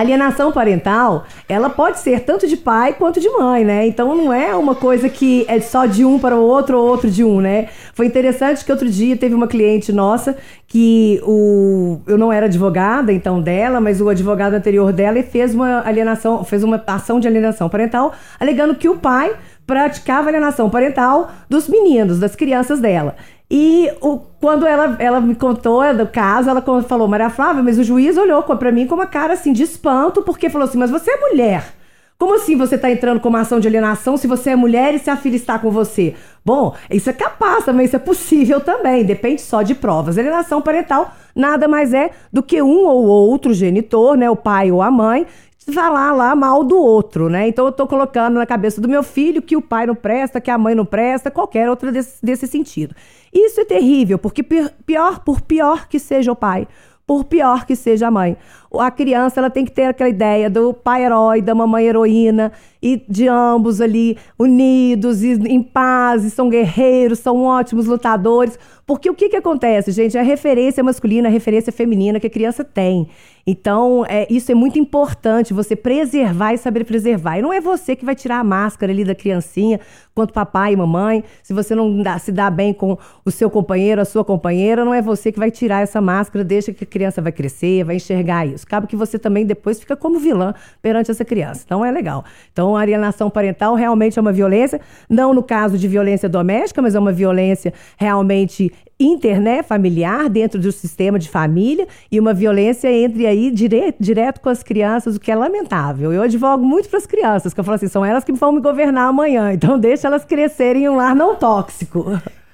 Alienação 0.00 0.52
parental, 0.52 1.24
ela 1.48 1.70
pode 1.70 1.98
ser 1.98 2.20
tanto 2.20 2.46
de 2.46 2.56
pai 2.56 2.92
quanto 2.92 3.18
de 3.18 3.28
mãe, 3.30 3.64
né? 3.64 3.86
Então 3.86 4.14
não 4.14 4.32
é 4.32 4.54
uma 4.54 4.74
coisa 4.74 5.08
que 5.08 5.44
é 5.48 5.58
só 5.60 5.86
de 5.86 6.04
um 6.04 6.18
para 6.18 6.36
o 6.36 6.42
outro 6.42 6.78
ou 6.78 6.86
outro 6.86 7.10
de 7.10 7.24
um, 7.24 7.40
né? 7.40 7.68
Foi 7.94 8.06
interessante 8.06 8.64
que 8.64 8.70
outro 8.70 8.88
dia 8.90 9.16
teve 9.16 9.34
uma 9.34 9.46
cliente 9.46 9.92
nossa 9.92 10.36
que 10.68 11.20
o 11.24 12.00
eu 12.06 12.18
não 12.18 12.32
era 12.32 12.46
advogada 12.46 13.12
então 13.12 13.40
dela, 13.40 13.80
mas 13.80 14.00
o 14.00 14.08
advogado 14.08 14.54
anterior 14.54 14.92
dela 14.92 15.22
fez 15.22 15.54
uma 15.54 15.86
alienação, 15.86 16.44
fez 16.44 16.62
uma 16.62 16.82
ação 16.86 17.18
de 17.18 17.26
alienação 17.26 17.68
parental, 17.68 18.12
alegando 18.38 18.74
que 18.74 18.88
o 18.88 18.96
pai 18.96 19.34
praticava 19.66 20.28
alienação 20.28 20.70
parental 20.70 21.30
dos 21.48 21.68
meninos, 21.68 22.20
das 22.20 22.36
crianças 22.36 22.80
dela. 22.80 23.16
E 23.50 23.92
o, 24.00 24.18
quando 24.40 24.66
ela, 24.66 24.96
ela 24.98 25.20
me 25.20 25.34
contou 25.34 25.82
do 25.94 26.06
caso, 26.06 26.50
ela 26.50 26.62
falou, 26.82 27.06
Maria 27.06 27.30
Flávia, 27.30 27.62
mas 27.62 27.78
o 27.78 27.84
juiz 27.84 28.16
olhou 28.16 28.42
para 28.42 28.72
mim 28.72 28.86
com 28.86 28.96
uma 28.96 29.06
cara 29.06 29.34
assim 29.34 29.52
de 29.52 29.62
espanto, 29.62 30.22
porque 30.22 30.50
falou 30.50 30.66
assim: 30.66 30.78
Mas 30.78 30.90
você 30.90 31.12
é 31.12 31.16
mulher. 31.28 31.74
Como 32.18 32.34
assim 32.34 32.56
você 32.56 32.76
está 32.76 32.90
entrando 32.90 33.20
com 33.20 33.28
uma 33.28 33.42
ação 33.42 33.60
de 33.60 33.68
alienação 33.68 34.16
se 34.16 34.26
você 34.26 34.50
é 34.50 34.56
mulher 34.56 34.94
e 34.94 34.98
se 34.98 35.10
a 35.10 35.18
filha 35.18 35.36
está 35.36 35.58
com 35.58 35.70
você? 35.70 36.14
Bom, 36.42 36.74
isso 36.90 37.10
é 37.10 37.12
capaz 37.12 37.66
também, 37.66 37.84
isso 37.84 37.96
é 37.96 37.98
possível 37.98 38.58
também, 38.58 39.04
depende 39.04 39.42
só 39.42 39.60
de 39.60 39.74
provas. 39.74 40.16
Alienação 40.16 40.62
parental 40.62 41.14
nada 41.34 41.68
mais 41.68 41.92
é 41.92 42.10
do 42.32 42.42
que 42.42 42.62
um 42.62 42.86
ou 42.86 43.04
outro 43.04 43.52
genitor, 43.52 44.16
né, 44.16 44.30
o 44.30 44.36
pai 44.36 44.72
ou 44.72 44.80
a 44.80 44.90
mãe, 44.90 45.26
falar 45.72 46.12
lá 46.12 46.34
mal 46.34 46.62
do 46.62 46.76
outro, 46.76 47.28
né? 47.28 47.48
Então 47.48 47.66
eu 47.66 47.72
tô 47.72 47.86
colocando 47.86 48.34
na 48.34 48.46
cabeça 48.46 48.80
do 48.80 48.88
meu 48.88 49.02
filho 49.02 49.42
que 49.42 49.56
o 49.56 49.62
pai 49.62 49.86
não 49.86 49.94
presta, 49.94 50.40
que 50.40 50.50
a 50.50 50.58
mãe 50.58 50.74
não 50.74 50.84
presta, 50.84 51.30
qualquer 51.30 51.68
outra 51.68 51.90
desse, 51.90 52.24
desse 52.24 52.46
sentido. 52.46 52.94
Isso 53.32 53.60
é 53.60 53.64
terrível, 53.64 54.18
porque 54.18 54.42
pior, 54.42 55.20
por 55.24 55.40
pior 55.40 55.88
que 55.88 55.98
seja 55.98 56.30
o 56.30 56.36
pai, 56.36 56.68
por 57.06 57.24
pior 57.24 57.66
que 57.66 57.76
seja 57.76 58.08
a 58.08 58.10
mãe, 58.10 58.36
a 58.74 58.90
criança 58.90 59.40
ela 59.40 59.50
tem 59.50 59.64
que 59.64 59.72
ter 59.72 59.84
aquela 59.84 60.10
ideia 60.10 60.50
do 60.50 60.72
pai 60.72 61.04
herói, 61.04 61.40
da 61.40 61.54
mamãe 61.54 61.86
heroína 61.86 62.52
e 62.82 63.02
de 63.08 63.26
ambos 63.26 63.80
ali 63.80 64.16
unidos 64.38 65.22
e 65.22 65.32
em 65.32 65.62
paz, 65.62 66.24
e 66.24 66.30
são 66.30 66.48
guerreiros, 66.48 67.18
são 67.18 67.42
ótimos 67.42 67.86
lutadores. 67.86 68.58
Porque 68.86 69.10
o 69.10 69.14
que, 69.14 69.28
que 69.28 69.36
acontece, 69.36 69.90
gente? 69.90 70.16
A 70.16 70.22
referência 70.22 70.82
masculina, 70.84 71.28
a 71.28 71.30
referência 71.30 71.72
feminina 71.72 72.20
que 72.20 72.28
a 72.28 72.30
criança 72.30 72.62
tem. 72.62 73.08
Então, 73.44 74.04
é, 74.08 74.26
isso 74.28 74.50
é 74.50 74.54
muito 74.54 74.78
importante, 74.78 75.54
você 75.54 75.74
preservar 75.74 76.52
e 76.52 76.58
saber 76.58 76.84
preservar. 76.84 77.38
E 77.38 77.42
não 77.42 77.52
é 77.52 77.60
você 77.60 77.94
que 77.94 78.04
vai 78.04 78.14
tirar 78.14 78.38
a 78.38 78.44
máscara 78.44 78.92
ali 78.92 79.04
da 79.04 79.14
criancinha, 79.14 79.80
quanto 80.14 80.32
papai 80.32 80.72
e 80.72 80.76
mamãe. 80.76 81.24
Se 81.42 81.52
você 81.52 81.74
não 81.74 82.02
dá, 82.02 82.18
se 82.18 82.32
dá 82.32 82.50
bem 82.50 82.72
com 82.72 82.98
o 83.24 83.30
seu 83.30 83.48
companheiro, 83.48 84.00
a 84.00 84.04
sua 84.04 84.24
companheira, 84.24 84.84
não 84.84 84.92
é 84.92 85.00
você 85.00 85.30
que 85.30 85.38
vai 85.38 85.50
tirar 85.50 85.82
essa 85.82 86.00
máscara, 86.00 86.44
deixa 86.44 86.72
que 86.72 86.84
a 86.84 86.86
criança 86.86 87.22
vai 87.22 87.32
crescer, 87.32 87.84
vai 87.84 87.96
enxergar 87.96 88.46
isso. 88.46 88.65
Acaba 88.66 88.86
que 88.86 88.96
você 88.96 89.18
também 89.18 89.46
depois 89.46 89.78
fica 89.78 89.96
como 89.96 90.18
vilã 90.18 90.52
perante 90.82 91.10
essa 91.10 91.24
criança. 91.24 91.62
Então, 91.64 91.84
é 91.84 91.90
legal. 91.90 92.24
Então, 92.52 92.76
a 92.76 92.80
alienação 92.80 93.30
parental 93.30 93.74
realmente 93.74 94.18
é 94.18 94.22
uma 94.22 94.32
violência, 94.32 94.80
não 95.08 95.32
no 95.32 95.42
caso 95.42 95.78
de 95.78 95.86
violência 95.86 96.28
doméstica, 96.28 96.82
mas 96.82 96.94
é 96.94 96.98
uma 96.98 97.12
violência 97.12 97.72
realmente 97.96 98.72
inter, 98.98 99.40
né, 99.40 99.62
familiar, 99.62 100.28
dentro 100.28 100.60
do 100.60 100.72
sistema 100.72 101.18
de 101.18 101.28
família, 101.28 101.86
e 102.10 102.18
uma 102.18 102.32
violência 102.32 102.90
entre 102.90 103.26
aí 103.26 103.50
direto, 103.50 103.96
direto 104.00 104.40
com 104.40 104.48
as 104.48 104.62
crianças, 104.62 105.16
o 105.16 105.20
que 105.20 105.30
é 105.30 105.34
lamentável. 105.34 106.12
Eu 106.12 106.22
advogo 106.22 106.64
muito 106.64 106.88
para 106.88 106.98
as 106.98 107.06
crianças, 107.06 107.52
que 107.52 107.60
eu 107.60 107.64
falo 107.64 107.76
assim, 107.76 107.88
são 107.88 108.04
elas 108.04 108.24
que 108.24 108.32
vão 108.32 108.52
me 108.52 108.60
governar 108.60 109.08
amanhã, 109.08 109.52
então 109.52 109.78
deixa 109.78 110.08
elas 110.08 110.24
crescerem 110.24 110.84
em 110.84 110.88
um 110.88 110.96
lar 110.96 111.14
não 111.14 111.36
tóxico. 111.36 112.06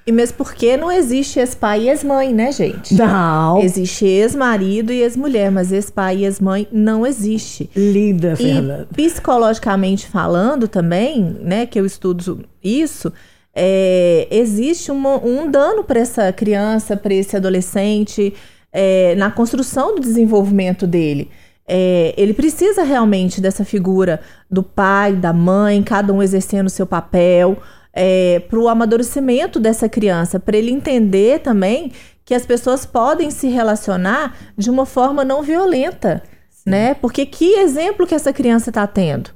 E 0.05 0.11
mesmo 0.11 0.37
porque 0.37 0.77
não 0.77 0.91
existe 0.91 1.39
ex-pai 1.39 1.83
e 1.83 1.89
ex-mãe, 1.89 2.35
né, 2.35 2.51
gente? 2.51 2.95
Não. 2.95 3.61
Existe 3.61 4.05
ex-marido 4.05 4.93
e 4.93 5.01
ex-mulher, 5.01 5.51
mas 5.51 5.71
ex-pai 5.71 6.19
e 6.19 6.25
ex-mãe 6.25 6.67
não 6.73 7.07
existe. 7.07 7.71
Linda, 7.77 8.35
Fernanda. 8.35 8.89
E 8.91 8.95
psicologicamente 8.95 10.09
falando 10.09 10.67
também, 10.67 11.37
né, 11.41 11.67
que 11.67 11.79
eu 11.79 11.87
estudo 11.87 12.45
isso, 12.63 13.13
é, 13.55 14.27
existe 14.31 14.91
uma, 14.91 15.25
um 15.25 15.49
dano 15.49 15.85
para 15.85 16.01
essa 16.01 16.33
criança, 16.33 16.97
para 16.97 17.15
esse 17.15 17.37
adolescente, 17.37 18.35
é, 18.73 19.15
na 19.15 19.31
construção 19.31 19.95
do 19.95 20.01
desenvolvimento 20.01 20.85
dele. 20.85 21.31
É, 21.69 22.13
ele 22.17 22.35
precisa 22.35 22.83
realmente 22.83 23.41
dessa 23.41 23.65
figura 23.65 24.21
do 24.51 24.63
pai, 24.65 25.13
da 25.13 25.33
mãe, 25.33 25.81
cada 25.83 26.13
um 26.13 26.21
exercendo 26.21 26.67
o 26.67 26.71
seu 26.71 26.87
papel, 26.87 27.57
é, 27.93 28.41
para 28.49 28.59
o 28.59 28.69
amadurecimento 28.69 29.61
dessa 29.61 29.89
criança, 29.89 30.41
para 30.41 30.57
ele 30.57 30.71
entender 30.71 31.41
também 31.41 31.93
que 32.25 32.35
as 32.35 32.47
pessoas 32.47 32.87
podem 32.87 33.31
se 33.31 33.49
relacionar 33.49 34.37
de 34.57 34.71
uma 34.71 34.87
forma 34.87 35.25
não 35.25 35.43
violenta, 35.43 36.23
Sim. 36.49 36.71
né? 36.71 36.95
Porque 36.95 37.27
que 37.27 37.59
exemplo 37.59 38.07
que 38.07 38.15
essa 38.15 38.33
criança 38.33 38.71
está 38.71 38.87
tendo? 38.87 39.31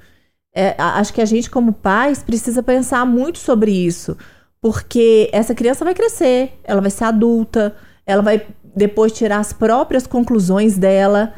É, 0.54 0.74
acho 0.78 1.12
que 1.12 1.20
a 1.20 1.24
gente, 1.26 1.50
como 1.50 1.72
pais, 1.72 2.22
precisa 2.22 2.62
pensar 2.62 3.04
muito 3.04 3.38
sobre 3.38 3.70
isso. 3.70 4.16
Porque 4.60 5.28
essa 5.32 5.54
criança 5.54 5.84
vai 5.84 5.94
crescer, 5.94 6.58
ela 6.64 6.80
vai 6.80 6.90
ser 6.90 7.04
adulta, 7.04 7.76
ela 8.06 8.22
vai 8.22 8.46
depois 8.74 9.12
tirar 9.12 9.38
as 9.38 9.52
próprias 9.52 10.06
conclusões 10.06 10.78
dela. 10.78 11.34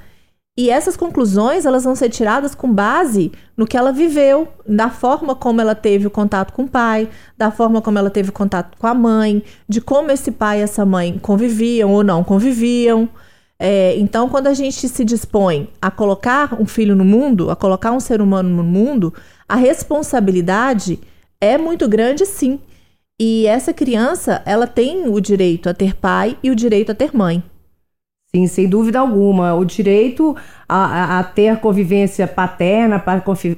E 0.58 0.70
essas 0.70 0.96
conclusões, 0.96 1.64
elas 1.64 1.84
vão 1.84 1.94
ser 1.94 2.08
tiradas 2.08 2.52
com 2.52 2.68
base 2.68 3.30
no 3.56 3.64
que 3.64 3.76
ela 3.76 3.92
viveu, 3.92 4.48
da 4.66 4.90
forma 4.90 5.32
como 5.36 5.60
ela 5.60 5.72
teve 5.72 6.08
o 6.08 6.10
contato 6.10 6.52
com 6.52 6.64
o 6.64 6.68
pai, 6.68 7.08
da 7.36 7.52
forma 7.52 7.80
como 7.80 7.96
ela 7.96 8.10
teve 8.10 8.30
o 8.30 8.32
contato 8.32 8.76
com 8.76 8.88
a 8.88 8.92
mãe, 8.92 9.40
de 9.68 9.80
como 9.80 10.10
esse 10.10 10.32
pai 10.32 10.58
e 10.58 10.62
essa 10.62 10.84
mãe 10.84 11.16
conviviam 11.22 11.92
ou 11.92 12.02
não 12.02 12.24
conviviam. 12.24 13.08
É, 13.56 13.96
então, 13.98 14.28
quando 14.28 14.48
a 14.48 14.52
gente 14.52 14.88
se 14.88 15.04
dispõe 15.04 15.68
a 15.80 15.92
colocar 15.92 16.60
um 16.60 16.66
filho 16.66 16.96
no 16.96 17.04
mundo, 17.04 17.52
a 17.52 17.54
colocar 17.54 17.92
um 17.92 18.00
ser 18.00 18.20
humano 18.20 18.48
no 18.48 18.64
mundo, 18.64 19.14
a 19.48 19.54
responsabilidade 19.54 20.98
é 21.40 21.56
muito 21.56 21.86
grande, 21.86 22.26
sim. 22.26 22.58
E 23.16 23.46
essa 23.46 23.72
criança, 23.72 24.42
ela 24.44 24.66
tem 24.66 25.08
o 25.08 25.20
direito 25.20 25.68
a 25.68 25.74
ter 25.74 25.94
pai 25.94 26.36
e 26.42 26.50
o 26.50 26.56
direito 26.56 26.90
a 26.90 26.96
ter 26.96 27.16
mãe. 27.16 27.44
Sim, 28.34 28.46
sem 28.46 28.68
dúvida 28.68 28.98
alguma. 28.98 29.54
O 29.54 29.64
direito 29.64 30.36
a, 30.68 31.18
a, 31.18 31.24
ter 31.24 31.56
convivência 31.60 32.26
paterna, 32.26 33.02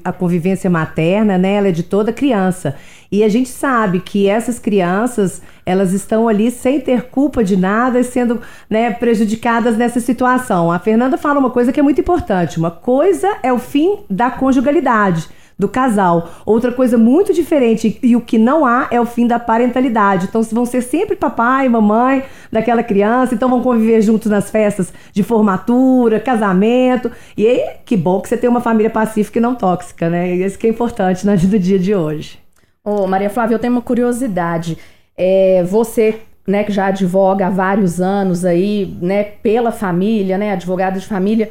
a 0.04 0.12
convivência 0.12 0.70
materna, 0.70 1.36
né? 1.36 1.54
Ela 1.54 1.68
é 1.68 1.72
de 1.72 1.82
toda 1.82 2.12
criança. 2.12 2.76
E 3.10 3.24
a 3.24 3.28
gente 3.28 3.48
sabe 3.48 3.98
que 3.98 4.28
essas 4.28 4.60
crianças, 4.60 5.42
elas 5.66 5.92
estão 5.92 6.28
ali 6.28 6.52
sem 6.52 6.80
ter 6.80 7.08
culpa 7.08 7.42
de 7.42 7.56
nada, 7.56 8.00
sendo 8.04 8.40
né, 8.68 8.92
prejudicadas 8.92 9.76
nessa 9.76 9.98
situação. 9.98 10.70
A 10.70 10.78
Fernanda 10.78 11.18
fala 11.18 11.40
uma 11.40 11.50
coisa 11.50 11.72
que 11.72 11.80
é 11.80 11.82
muito 11.82 12.00
importante. 12.00 12.56
Uma 12.56 12.70
coisa 12.70 13.38
é 13.42 13.52
o 13.52 13.58
fim 13.58 13.98
da 14.08 14.30
conjugalidade 14.30 15.28
do 15.60 15.68
casal. 15.68 16.30
Outra 16.46 16.72
coisa 16.72 16.96
muito 16.96 17.34
diferente 17.34 18.00
e 18.02 18.16
o 18.16 18.20
que 18.20 18.38
não 18.38 18.64
há 18.64 18.88
é 18.90 18.98
o 18.98 19.04
fim 19.04 19.26
da 19.26 19.38
parentalidade. 19.38 20.26
Então 20.28 20.42
vão 20.42 20.64
ser 20.64 20.80
sempre 20.80 21.14
papai 21.14 21.66
e 21.66 21.68
mamãe 21.68 22.24
daquela 22.50 22.82
criança, 22.82 23.34
então 23.34 23.50
vão 23.50 23.62
conviver 23.62 24.00
juntos 24.00 24.30
nas 24.30 24.50
festas 24.50 24.92
de 25.12 25.22
formatura, 25.22 26.18
casamento. 26.18 27.10
E 27.36 27.46
aí, 27.46 27.62
que 27.84 27.96
bom 27.96 28.20
que 28.20 28.28
você 28.28 28.38
tem 28.38 28.48
uma 28.48 28.62
família 28.62 28.90
pacífica 28.90 29.38
e 29.38 29.42
não 29.42 29.54
tóxica, 29.54 30.08
né? 30.08 30.34
Isso 30.34 30.58
que 30.58 30.66
é 30.66 30.70
importante 30.70 31.26
vida 31.26 31.58
do 31.58 31.58
dia 31.58 31.78
de 31.78 31.94
hoje. 31.94 32.38
Ô, 32.82 33.06
Maria 33.06 33.28
Flávia, 33.28 33.54
eu 33.54 33.58
tenho 33.58 33.74
uma 33.74 33.82
curiosidade. 33.82 34.78
É, 35.14 35.62
você, 35.64 36.20
né, 36.46 36.64
que 36.64 36.72
já 36.72 36.86
advoga 36.86 37.46
há 37.46 37.50
vários 37.50 38.00
anos 38.00 38.44
aí, 38.44 38.96
né, 39.02 39.22
pela 39.22 39.70
família, 39.70 40.38
né, 40.38 40.52
advogada 40.52 40.98
de 40.98 41.06
família, 41.06 41.50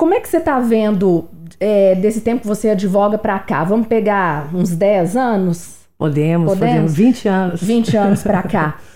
como 0.00 0.14
é 0.14 0.20
que 0.20 0.30
você 0.30 0.38
está 0.38 0.58
vendo 0.58 1.28
é, 1.60 1.94
desse 1.94 2.22
tempo 2.22 2.40
que 2.40 2.46
você 2.46 2.70
advoga 2.70 3.18
para 3.18 3.38
cá? 3.38 3.62
Vamos 3.64 3.86
pegar 3.86 4.48
uns 4.54 4.70
10 4.70 5.14
anos? 5.14 5.80
Podemos, 5.98 6.54
podemos, 6.54 6.58
podemos 6.58 6.94
20 6.96 7.28
anos. 7.28 7.62
20 7.62 7.96
anos 7.98 8.22
para 8.22 8.42
cá. 8.42 8.78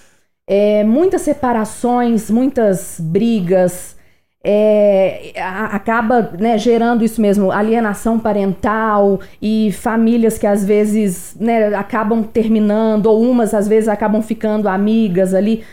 É, 0.47 0.85
muitas 0.85 1.23
separações, 1.23 2.31
muitas 2.31 3.01
brigas, 3.01 3.97
é, 4.45 5.33
acaba 5.73 6.33
né, 6.39 6.59
gerando 6.59 7.03
isso 7.03 7.19
mesmo, 7.19 7.51
alienação 7.51 8.21
parental 8.21 9.21
e 9.41 9.73
famílias 9.73 10.37
que 10.37 10.47
às 10.47 10.63
vezes 10.63 11.35
né, 11.41 11.75
acabam 11.75 12.23
terminando, 12.23 13.07
ou 13.07 13.23
umas 13.23 13.55
às 13.55 13.67
vezes 13.67 13.89
acabam 13.89 14.21
ficando 14.21 14.69
amigas 14.69 15.33
ali. 15.33 15.65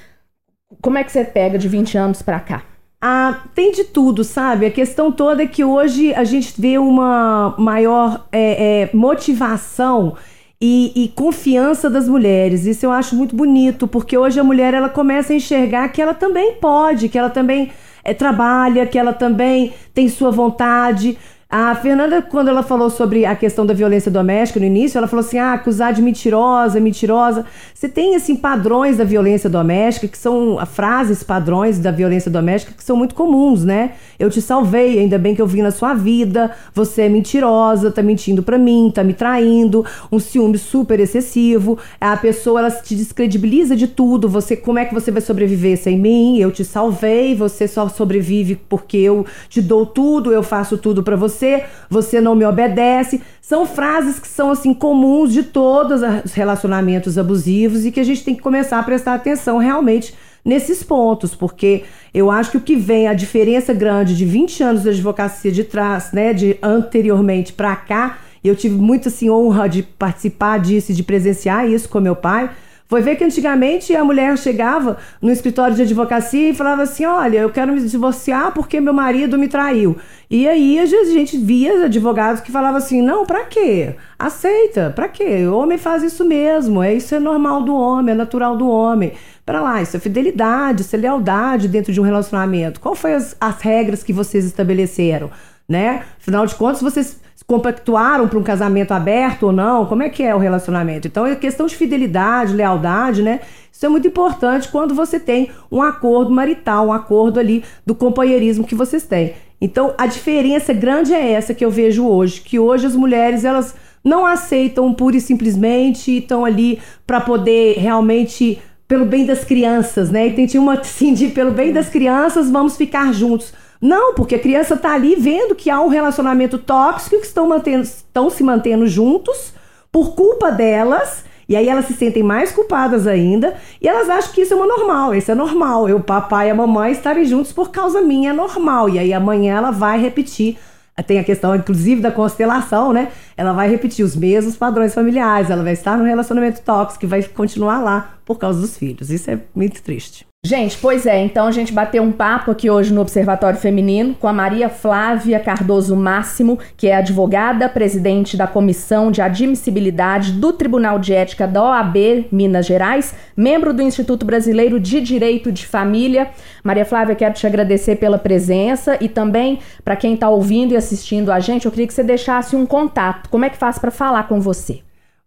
Como 0.82 0.98
é 0.98 1.04
que 1.04 1.12
você 1.12 1.26
pega 1.26 1.58
de 1.58 1.68
20 1.68 1.98
anos 1.98 2.22
para 2.22 2.40
cá? 2.40 2.71
Ah, 3.04 3.46
tem 3.56 3.72
de 3.72 3.84
tudo, 3.84 4.24
sabe? 4.24 4.68
A 4.68 4.72
questão 4.72 5.12
toda 5.12 5.42
é 5.42 5.48
que 5.48 5.64
hoje 5.64 6.14
a 6.14 6.24
gente 6.24 6.54
vê 6.62 6.78
uma 6.78 7.56
maior 7.58 8.28
é, 8.32 8.84
é, 8.84 8.96
motivação 8.96 10.16
e, 10.62 10.92
e, 10.96 11.08
confiança 11.08 11.90
das 11.90 12.08
mulheres. 12.08 12.66
Isso 12.68 12.86
eu 12.86 12.92
acho 12.92 13.16
muito 13.16 13.36
bonito, 13.36 13.88
porque 13.88 14.16
hoje 14.16 14.40
a 14.40 14.44
mulher 14.44 14.76
ela 14.76 14.88
começa 14.88 15.34
a 15.34 15.36
enxergar 15.36 15.90
que 15.90 16.00
ela 16.00 16.14
também 16.14 16.54
pode, 16.62 17.10
que 17.10 17.18
ela 17.18 17.32
também 17.32 17.72
é, 18.04 18.14
trabalha, 18.14 18.86
que 18.86 19.00
ela 19.00 19.14
também 19.14 19.74
tem 19.96 20.08
sua 20.08 20.30
vontade. 20.30 21.18
A 21.54 21.76
Fernanda, 21.76 22.22
quando 22.22 22.48
ela 22.48 22.64
falou 22.64 22.90
sobre 22.90 23.26
a 23.26 23.36
questão 23.36 23.66
da 23.66 23.74
violência 23.74 24.10
doméstica 24.10 24.58
no 24.58 24.66
início, 24.66 24.98
ela 24.98 25.06
falou 25.06 25.26
assim: 25.26 25.38
ah, 25.38 25.52
acusar 25.52 25.92
de 25.92 26.02
mentirosa, 26.02 26.80
mentirosa. 26.80 27.46
Você 27.74 27.90
tem, 27.90 28.16
assim, 28.16 28.38
padrões 28.38 28.96
da 28.96 29.04
violência 29.04 29.50
doméstica, 29.50 30.08
que 30.08 30.18
são 30.18 30.66
frases 30.66 31.24
padrões 31.24 31.78
da 31.78 31.92
violência 31.92 32.32
doméstica, 32.32 32.72
que 32.72 32.82
são 32.82 32.96
muito 32.96 33.14
comuns, 33.14 33.66
né? 33.66 33.96
Eu 34.18 34.30
te 34.30 34.42
salvei, 34.42 34.98
ainda 34.98 35.18
bem 35.18 35.36
que 35.36 35.42
eu 35.42 35.48
vim 35.48 35.62
na 35.62 35.72
sua 35.72 35.94
vida, 35.94 36.52
você 36.74 37.02
é 37.02 37.10
mentirosa, 37.10 37.92
tá 37.92 38.02
mentindo 38.02 38.42
pra 38.42 38.58
mim, 38.58 38.90
tá 38.94 39.04
me 39.04 39.14
traindo, 39.14 39.86
um 40.10 40.20
ciúme 40.20 40.58
super 40.58 41.02
excessivo. 41.02 41.78
A 42.00 42.16
pessoa, 42.16 42.62
ela 42.62 42.72
te 42.72 42.96
descredibiliza 42.96 43.76
de 43.76 43.88
tudo. 43.88 44.30
Você, 44.30 44.56
como 44.56 44.80
é 44.80 44.86
que 44.86 44.94
você 44.94 45.12
vai 45.12 45.22
sobreviver 45.22 45.78
sem 45.78 46.00
mim? 46.00 46.38
Eu 46.38 46.50
te 46.50 46.64
salvei, 46.64 47.36
você 47.36 47.68
só 47.68 47.90
sobrevive 47.90 48.56
porque 48.70 48.96
eu 48.96 49.26
te 49.50 49.62
dou 49.62 49.86
tudo, 49.86 50.32
eu 50.32 50.44
faço 50.44 50.78
tudo 50.78 51.04
para 51.04 51.18
você 51.18 51.41
você, 51.42 51.64
você 51.90 52.22
não 52.22 52.36
me 52.36 52.46
obedece. 52.46 53.22
São 53.42 53.66
frases 53.66 54.20
que 54.20 54.28
são 54.28 54.52
assim 54.52 54.74
comuns 54.74 55.34
de 55.34 55.44
todos 55.44 56.02
os 56.24 56.34
relacionamentos 56.34 57.18
abusivos 57.18 57.86
e 57.86 57.92
que 57.92 58.00
a 58.00 58.04
gente 58.04 58.24
tem 58.24 58.36
que 58.36 58.42
começar 58.42 58.80
a 58.80 58.84
prestar 58.84 59.16
atenção 59.16 59.58
realmente 59.58 60.14
nesses 60.44 60.82
pontos, 60.82 61.36
porque 61.36 61.84
eu 62.14 62.32
acho 62.32 62.52
que 62.52 62.58
o 62.58 62.62
que 62.62 62.76
vem, 62.76 63.08
a 63.08 63.14
diferença 63.14 63.74
grande 63.74 64.18
de 64.18 64.26
20 64.26 64.64
anos 64.64 64.84
de 64.84 64.90
advocacia 64.90 65.52
de 65.52 65.64
trás, 65.64 66.12
né, 66.12 66.34
de 66.34 66.58
anteriormente 66.64 67.54
para 67.54 67.76
cá, 67.76 68.18
eu 68.44 68.56
tive 68.56 68.74
muita 68.74 69.10
assim, 69.10 69.30
honra 69.30 69.70
de 69.70 69.84
participar 69.84 70.60
disso 70.60 70.92
e 70.92 70.96
de 70.96 71.04
presenciar 71.04 71.70
isso 71.70 71.88
com 71.88 72.00
meu 72.00 72.16
pai 72.16 72.50
foi 72.92 73.02
ver 73.02 73.16
que 73.16 73.24
antigamente 73.24 73.96
a 73.96 74.04
mulher 74.04 74.38
chegava 74.38 74.98
no 75.22 75.32
escritório 75.32 75.74
de 75.74 75.84
advocacia 75.84 76.50
e 76.50 76.54
falava 76.54 76.84
assim: 76.84 77.06
Olha, 77.06 77.38
eu 77.38 77.50
quero 77.50 77.72
me 77.72 77.80
divorciar 77.80 78.54
porque 78.54 78.82
meu 78.82 78.92
marido 78.92 79.38
me 79.38 79.48
traiu. 79.48 79.96
E 80.30 80.46
aí 80.46 80.78
a 80.78 80.86
gente 80.86 81.38
via 81.38 81.86
advogados 81.86 82.42
que 82.42 82.52
falavam 82.52 82.76
assim: 82.76 83.02
Não, 83.02 83.26
pra 83.26 83.46
quê? 83.46 83.96
Aceita, 84.20 84.92
pra 84.94 85.08
quê? 85.08 85.48
O 85.48 85.56
homem 85.56 85.78
faz 85.78 86.04
isso 86.04 86.26
mesmo, 86.26 86.84
é 86.84 86.94
isso 86.94 87.16
é 87.16 87.20
normal 87.20 87.64
do 87.64 87.74
homem, 87.74 88.12
é 88.14 88.18
natural 88.18 88.58
do 88.58 88.68
homem. 88.68 89.14
Para 89.46 89.62
lá, 89.62 89.82
isso 89.82 89.96
é 89.96 90.00
fidelidade, 90.02 90.82
isso 90.82 90.94
é 90.94 91.00
lealdade 91.00 91.70
dentro 91.70 91.94
de 91.94 92.02
um 92.02 92.04
relacionamento. 92.04 92.82
Qual 92.82 92.94
foi 92.94 93.14
as, 93.14 93.38
as 93.40 93.62
regras 93.62 94.04
que 94.04 94.12
vocês 94.12 94.44
estabeleceram? 94.44 95.32
Né? 95.66 96.04
Afinal 96.20 96.46
de 96.46 96.56
contas, 96.56 96.82
vocês 96.82 97.21
compactuaram 97.46 98.28
para 98.28 98.40
um 98.40 98.44
casamento 98.44 98.92
aberto 98.94 99.44
ou 99.44 99.52
não? 99.52 99.86
Como 99.86 100.04
é 100.04 100.10
que 100.10 100.24
é 100.24 100.34
o 100.34 100.38
relacionamento? 100.38 101.08
Então, 101.08 101.26
é 101.26 101.36
questão 101.36 101.66
de 101.66 101.76
fidelidade, 101.76 102.54
lealdade, 102.54 103.22
né? 103.22 103.42
Isso 103.72 103.86
é 103.86 103.90
muito 103.90 104.08
importante 104.08 104.68
quando 104.68 104.94
você 104.94 105.20
tem 105.20 105.50
um 105.72 105.82
acordo 105.82 106.32
marital, 106.32 106.88
um 106.88 106.94
acordo 106.94 107.40
ali 107.40 107.64
do 107.86 107.96
companheirismo 107.96 108.66
que 108.66 108.76
vocês 108.76 109.04
têm. 109.04 109.34
Então, 109.60 109.94
a 109.98 110.08
diferença 110.08 110.74
grande 110.74 111.14
é 111.14 111.32
essa 111.32 111.54
que 111.54 111.64
eu 111.64 111.70
vejo 111.70 112.06
hoje, 112.06 112.42
que 112.42 112.58
hoje 112.60 112.88
as 112.88 112.96
mulheres, 112.96 113.46
elas 113.46 113.76
não 114.04 114.26
aceitam 114.26 114.92
pura 114.94 115.18
e 115.18 115.22
simplesmente 115.22 116.18
estão 116.18 116.44
ali 116.44 116.80
para 117.06 117.22
poder 117.22 117.78
realmente 117.78 118.60
pelo 118.88 119.06
bem 119.06 119.26
das 119.26 119.46
crianças, 119.46 120.10
né? 120.10 120.28
E 120.28 120.34
tem 120.34 120.60
uma 120.60 120.74
assim 120.82 121.14
de 121.14 121.30
pelo 121.30 121.52
bem 121.52 121.72
das 121.72 121.90
crianças, 121.90 122.50
vamos 122.50 122.76
ficar 122.76 123.14
juntos. 123.14 123.54
Não, 123.82 124.14
porque 124.14 124.36
a 124.36 124.40
criança 124.40 124.76
está 124.76 124.94
ali 124.94 125.16
vendo 125.16 125.56
que 125.56 125.70
há 125.70 125.82
um 125.82 125.88
relacionamento 125.88 126.58
tóxico 126.58 127.20
que 127.20 127.26
estão, 127.26 127.48
mantendo, 127.48 127.82
estão 127.82 128.30
se 128.30 128.44
mantendo 128.44 128.86
juntos 128.88 129.54
por 129.92 130.14
culpa 130.14 130.52
delas. 130.52 131.26
E 131.50 131.56
aí 131.56 131.68
elas 131.68 131.86
se 131.86 131.94
sentem 131.94 132.24
mais 132.24 132.52
culpadas 132.52 133.08
ainda 133.08 133.56
e 133.82 133.88
elas 133.88 134.10
acham 134.10 134.32
que 134.32 134.42
isso 134.42 134.54
é 134.54 134.56
uma 134.56 134.68
normal, 134.68 135.14
isso 135.14 135.32
é 135.32 135.36
normal. 135.36 135.90
Eu, 135.90 136.00
papai 136.00 136.48
e 136.48 136.52
a 136.52 136.56
mamãe 136.56 136.94
estarem 136.94 137.26
juntos 137.26 137.52
por 137.52 137.72
causa 137.72 138.02
minha 138.02 138.30
é 138.30 138.34
normal. 138.34 138.88
E 138.88 138.98
aí 139.00 139.12
amanhã 139.12 139.58
ela 139.58 139.72
vai 139.72 140.00
repetir 140.00 140.58
tem 141.04 141.20
a 141.20 141.24
questão, 141.24 141.56
inclusive, 141.56 142.02
da 142.02 142.12
constelação, 142.12 142.94
né? 142.94 143.12
Ela 143.36 143.54
vai 143.54 143.70
repetir 143.70 144.06
os 144.06 144.16
mesmos 144.16 144.56
padrões 144.56 144.94
familiares, 144.94 145.50
ela 145.50 145.64
vai 145.64 145.74
estar 145.74 145.98
no 145.98 146.04
relacionamento 146.04 146.62
tóxico 146.62 147.06
e 147.06 147.08
vai 147.08 147.24
continuar 147.24 147.80
lá 147.80 148.18
por 148.26 148.38
causa 148.38 148.62
dos 148.62 148.78
filhos. 148.78 149.10
Isso 149.10 149.32
é 149.32 149.40
muito 149.56 149.82
triste. 149.82 150.31
Gente, 150.44 150.76
pois 150.80 151.06
é, 151.06 151.24
então 151.24 151.46
a 151.46 151.52
gente 151.52 151.72
bateu 151.72 152.02
um 152.02 152.12
papo 152.12 152.50
aqui 152.50 152.68
hoje 152.68 152.92
no 152.92 153.02
Observatório 153.02 153.60
Feminino 153.60 154.16
com 154.16 154.28
a 154.28 154.34
Maria 154.34 154.70
Flávia 154.70 155.40
Cardoso 155.40 155.96
Máximo, 155.96 156.58
que 156.76 156.88
é 156.88 156.96
advogada, 156.96 157.70
presidente 157.70 158.36
da 158.36 158.48
Comissão 158.48 159.12
de 159.12 159.22
Admissibilidade 159.22 160.32
do 160.32 160.52
Tribunal 160.52 160.98
de 160.98 161.14
Ética 161.14 161.48
da 161.48 161.64
OAB 161.64 162.26
Minas 162.32 162.66
Gerais, 162.66 163.14
membro 163.38 163.72
do 163.72 163.84
Instituto 163.84 164.26
Brasileiro 164.26 164.80
de 164.80 165.00
Direito 165.00 165.52
de 165.52 165.68
Família. 165.68 166.32
Maria 166.64 166.86
Flávia, 166.86 167.14
quero 167.14 167.36
te 167.36 167.46
agradecer 167.46 167.98
pela 167.98 168.18
presença 168.18 168.98
e 169.00 169.08
também 169.08 169.60
para 169.86 169.96
quem 169.96 170.16
está 170.16 170.28
ouvindo 170.28 170.74
e 170.74 170.76
assistindo 170.76 171.32
a 171.32 171.40
gente, 171.40 171.68
eu 171.68 171.72
queria 171.72 171.86
que 171.86 171.94
você 171.94 172.04
deixasse 172.04 172.56
um 172.56 172.66
contato. 172.66 173.30
Como 173.30 173.46
é 173.46 173.50
que 173.50 173.58
faz 173.58 173.78
para 173.78 173.92
falar 173.92 174.28
com 174.28 174.42
você? 174.42 174.80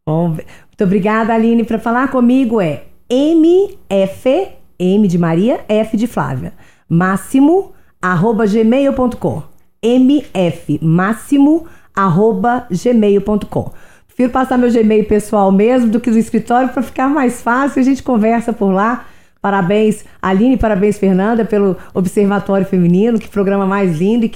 Bom, 0.05 0.31
muito 0.31 0.83
obrigada, 0.83 1.33
Aline. 1.33 1.63
Para 1.63 1.79
falar 1.79 2.09
comigo 2.09 2.61
é 2.61 2.83
MF 3.09 4.64
M 4.79 5.07
de 5.07 5.19
Maria, 5.19 5.65
F 5.69 5.97
de 5.97 6.07
Flávia. 6.07 6.53
Máximo, 6.89 7.73
arroba 8.01 8.47
gmail.com. 8.47 9.43
MF, 9.83 10.79
máximo, 10.83 11.67
arroba 11.95 12.67
gmail.com. 12.71 13.73
Prefiro 14.15 14.31
passar 14.31 14.57
meu 14.57 14.71
Gmail 14.71 15.05
pessoal 15.07 15.51
mesmo 15.51 15.91
do 15.91 15.99
que 15.99 16.09
do 16.09 16.17
escritório 16.17 16.69
para 16.69 16.85
ficar 16.85 17.09
mais 17.09 17.43
fácil. 17.43 17.81
A 17.81 17.85
gente 17.85 18.01
conversa 18.01 18.53
por 18.53 18.71
lá. 18.71 19.07
Parabéns, 19.43 20.05
Aline, 20.23 20.57
parabéns, 20.57 20.97
Fernanda, 20.97 21.45
pelo 21.45 21.77
Observatório 21.93 22.65
Feminino. 22.65 23.19
Que 23.19 23.29
programa 23.29 23.67
mais 23.67 23.99
lindo 23.99 24.25
e 24.25 24.29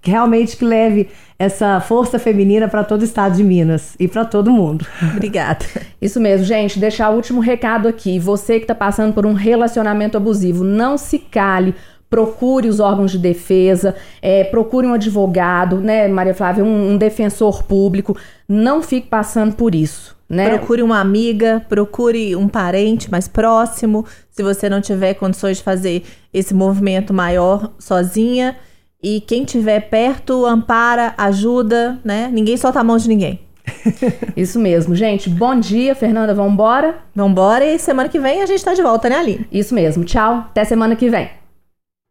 que 0.00 0.10
realmente 0.10 0.56
que 0.56 0.64
leve 0.64 1.08
essa 1.38 1.80
força 1.80 2.18
feminina 2.18 2.68
para 2.68 2.84
todo 2.84 3.02
o 3.02 3.04
estado 3.04 3.36
de 3.36 3.44
Minas 3.44 3.94
e 3.98 4.08
para 4.08 4.24
todo 4.24 4.50
mundo. 4.50 4.86
Obrigada. 5.14 5.64
Isso 6.00 6.20
mesmo, 6.20 6.46
gente. 6.46 6.78
Deixar 6.78 7.10
o 7.10 7.16
último 7.16 7.40
recado 7.40 7.88
aqui. 7.88 8.18
Você 8.18 8.58
que 8.58 8.64
está 8.64 8.74
passando 8.74 9.12
por 9.12 9.26
um 9.26 9.32
relacionamento 9.32 10.16
abusivo, 10.16 10.64
não 10.64 10.96
se 10.96 11.18
cale. 11.18 11.74
Procure 12.08 12.68
os 12.68 12.80
órgãos 12.80 13.12
de 13.12 13.18
defesa, 13.18 13.94
é, 14.20 14.42
procure 14.42 14.84
um 14.84 14.94
advogado, 14.94 15.76
né, 15.76 16.08
Maria 16.08 16.34
Flávia, 16.34 16.64
um, 16.64 16.90
um 16.90 16.96
defensor 16.96 17.62
público. 17.62 18.16
Não 18.48 18.82
fique 18.82 19.06
passando 19.06 19.54
por 19.54 19.74
isso. 19.74 20.18
Né? 20.28 20.48
Procure 20.58 20.82
uma 20.82 21.00
amiga, 21.00 21.64
procure 21.68 22.36
um 22.36 22.48
parente 22.48 23.10
mais 23.10 23.26
próximo. 23.26 24.04
Se 24.30 24.42
você 24.42 24.68
não 24.68 24.80
tiver 24.80 25.14
condições 25.14 25.58
de 25.58 25.62
fazer 25.62 26.04
esse 26.32 26.54
movimento 26.54 27.12
maior 27.12 27.72
sozinha, 27.78 28.56
e 29.02 29.20
quem 29.20 29.44
tiver 29.44 29.80
perto, 29.88 30.44
ampara, 30.44 31.14
ajuda, 31.16 31.98
né? 32.04 32.28
Ninguém 32.32 32.56
solta 32.56 32.80
a 32.80 32.84
mão 32.84 32.96
de 32.96 33.08
ninguém. 33.08 33.40
Isso 34.36 34.58
mesmo, 34.58 34.94
gente. 34.94 35.30
Bom 35.30 35.58
dia, 35.58 35.94
Fernanda. 35.94 36.34
Vambora? 36.34 36.96
Vambora 37.14 37.64
e 37.64 37.78
semana 37.78 38.08
que 38.08 38.18
vem 38.18 38.42
a 38.42 38.46
gente 38.46 38.64
tá 38.64 38.74
de 38.74 38.82
volta, 38.82 39.08
né, 39.08 39.16
Aline? 39.16 39.46
Isso 39.50 39.74
mesmo. 39.74 40.04
Tchau. 40.04 40.46
Até 40.50 40.64
semana 40.64 40.96
que 40.96 41.08
vem. 41.08 41.39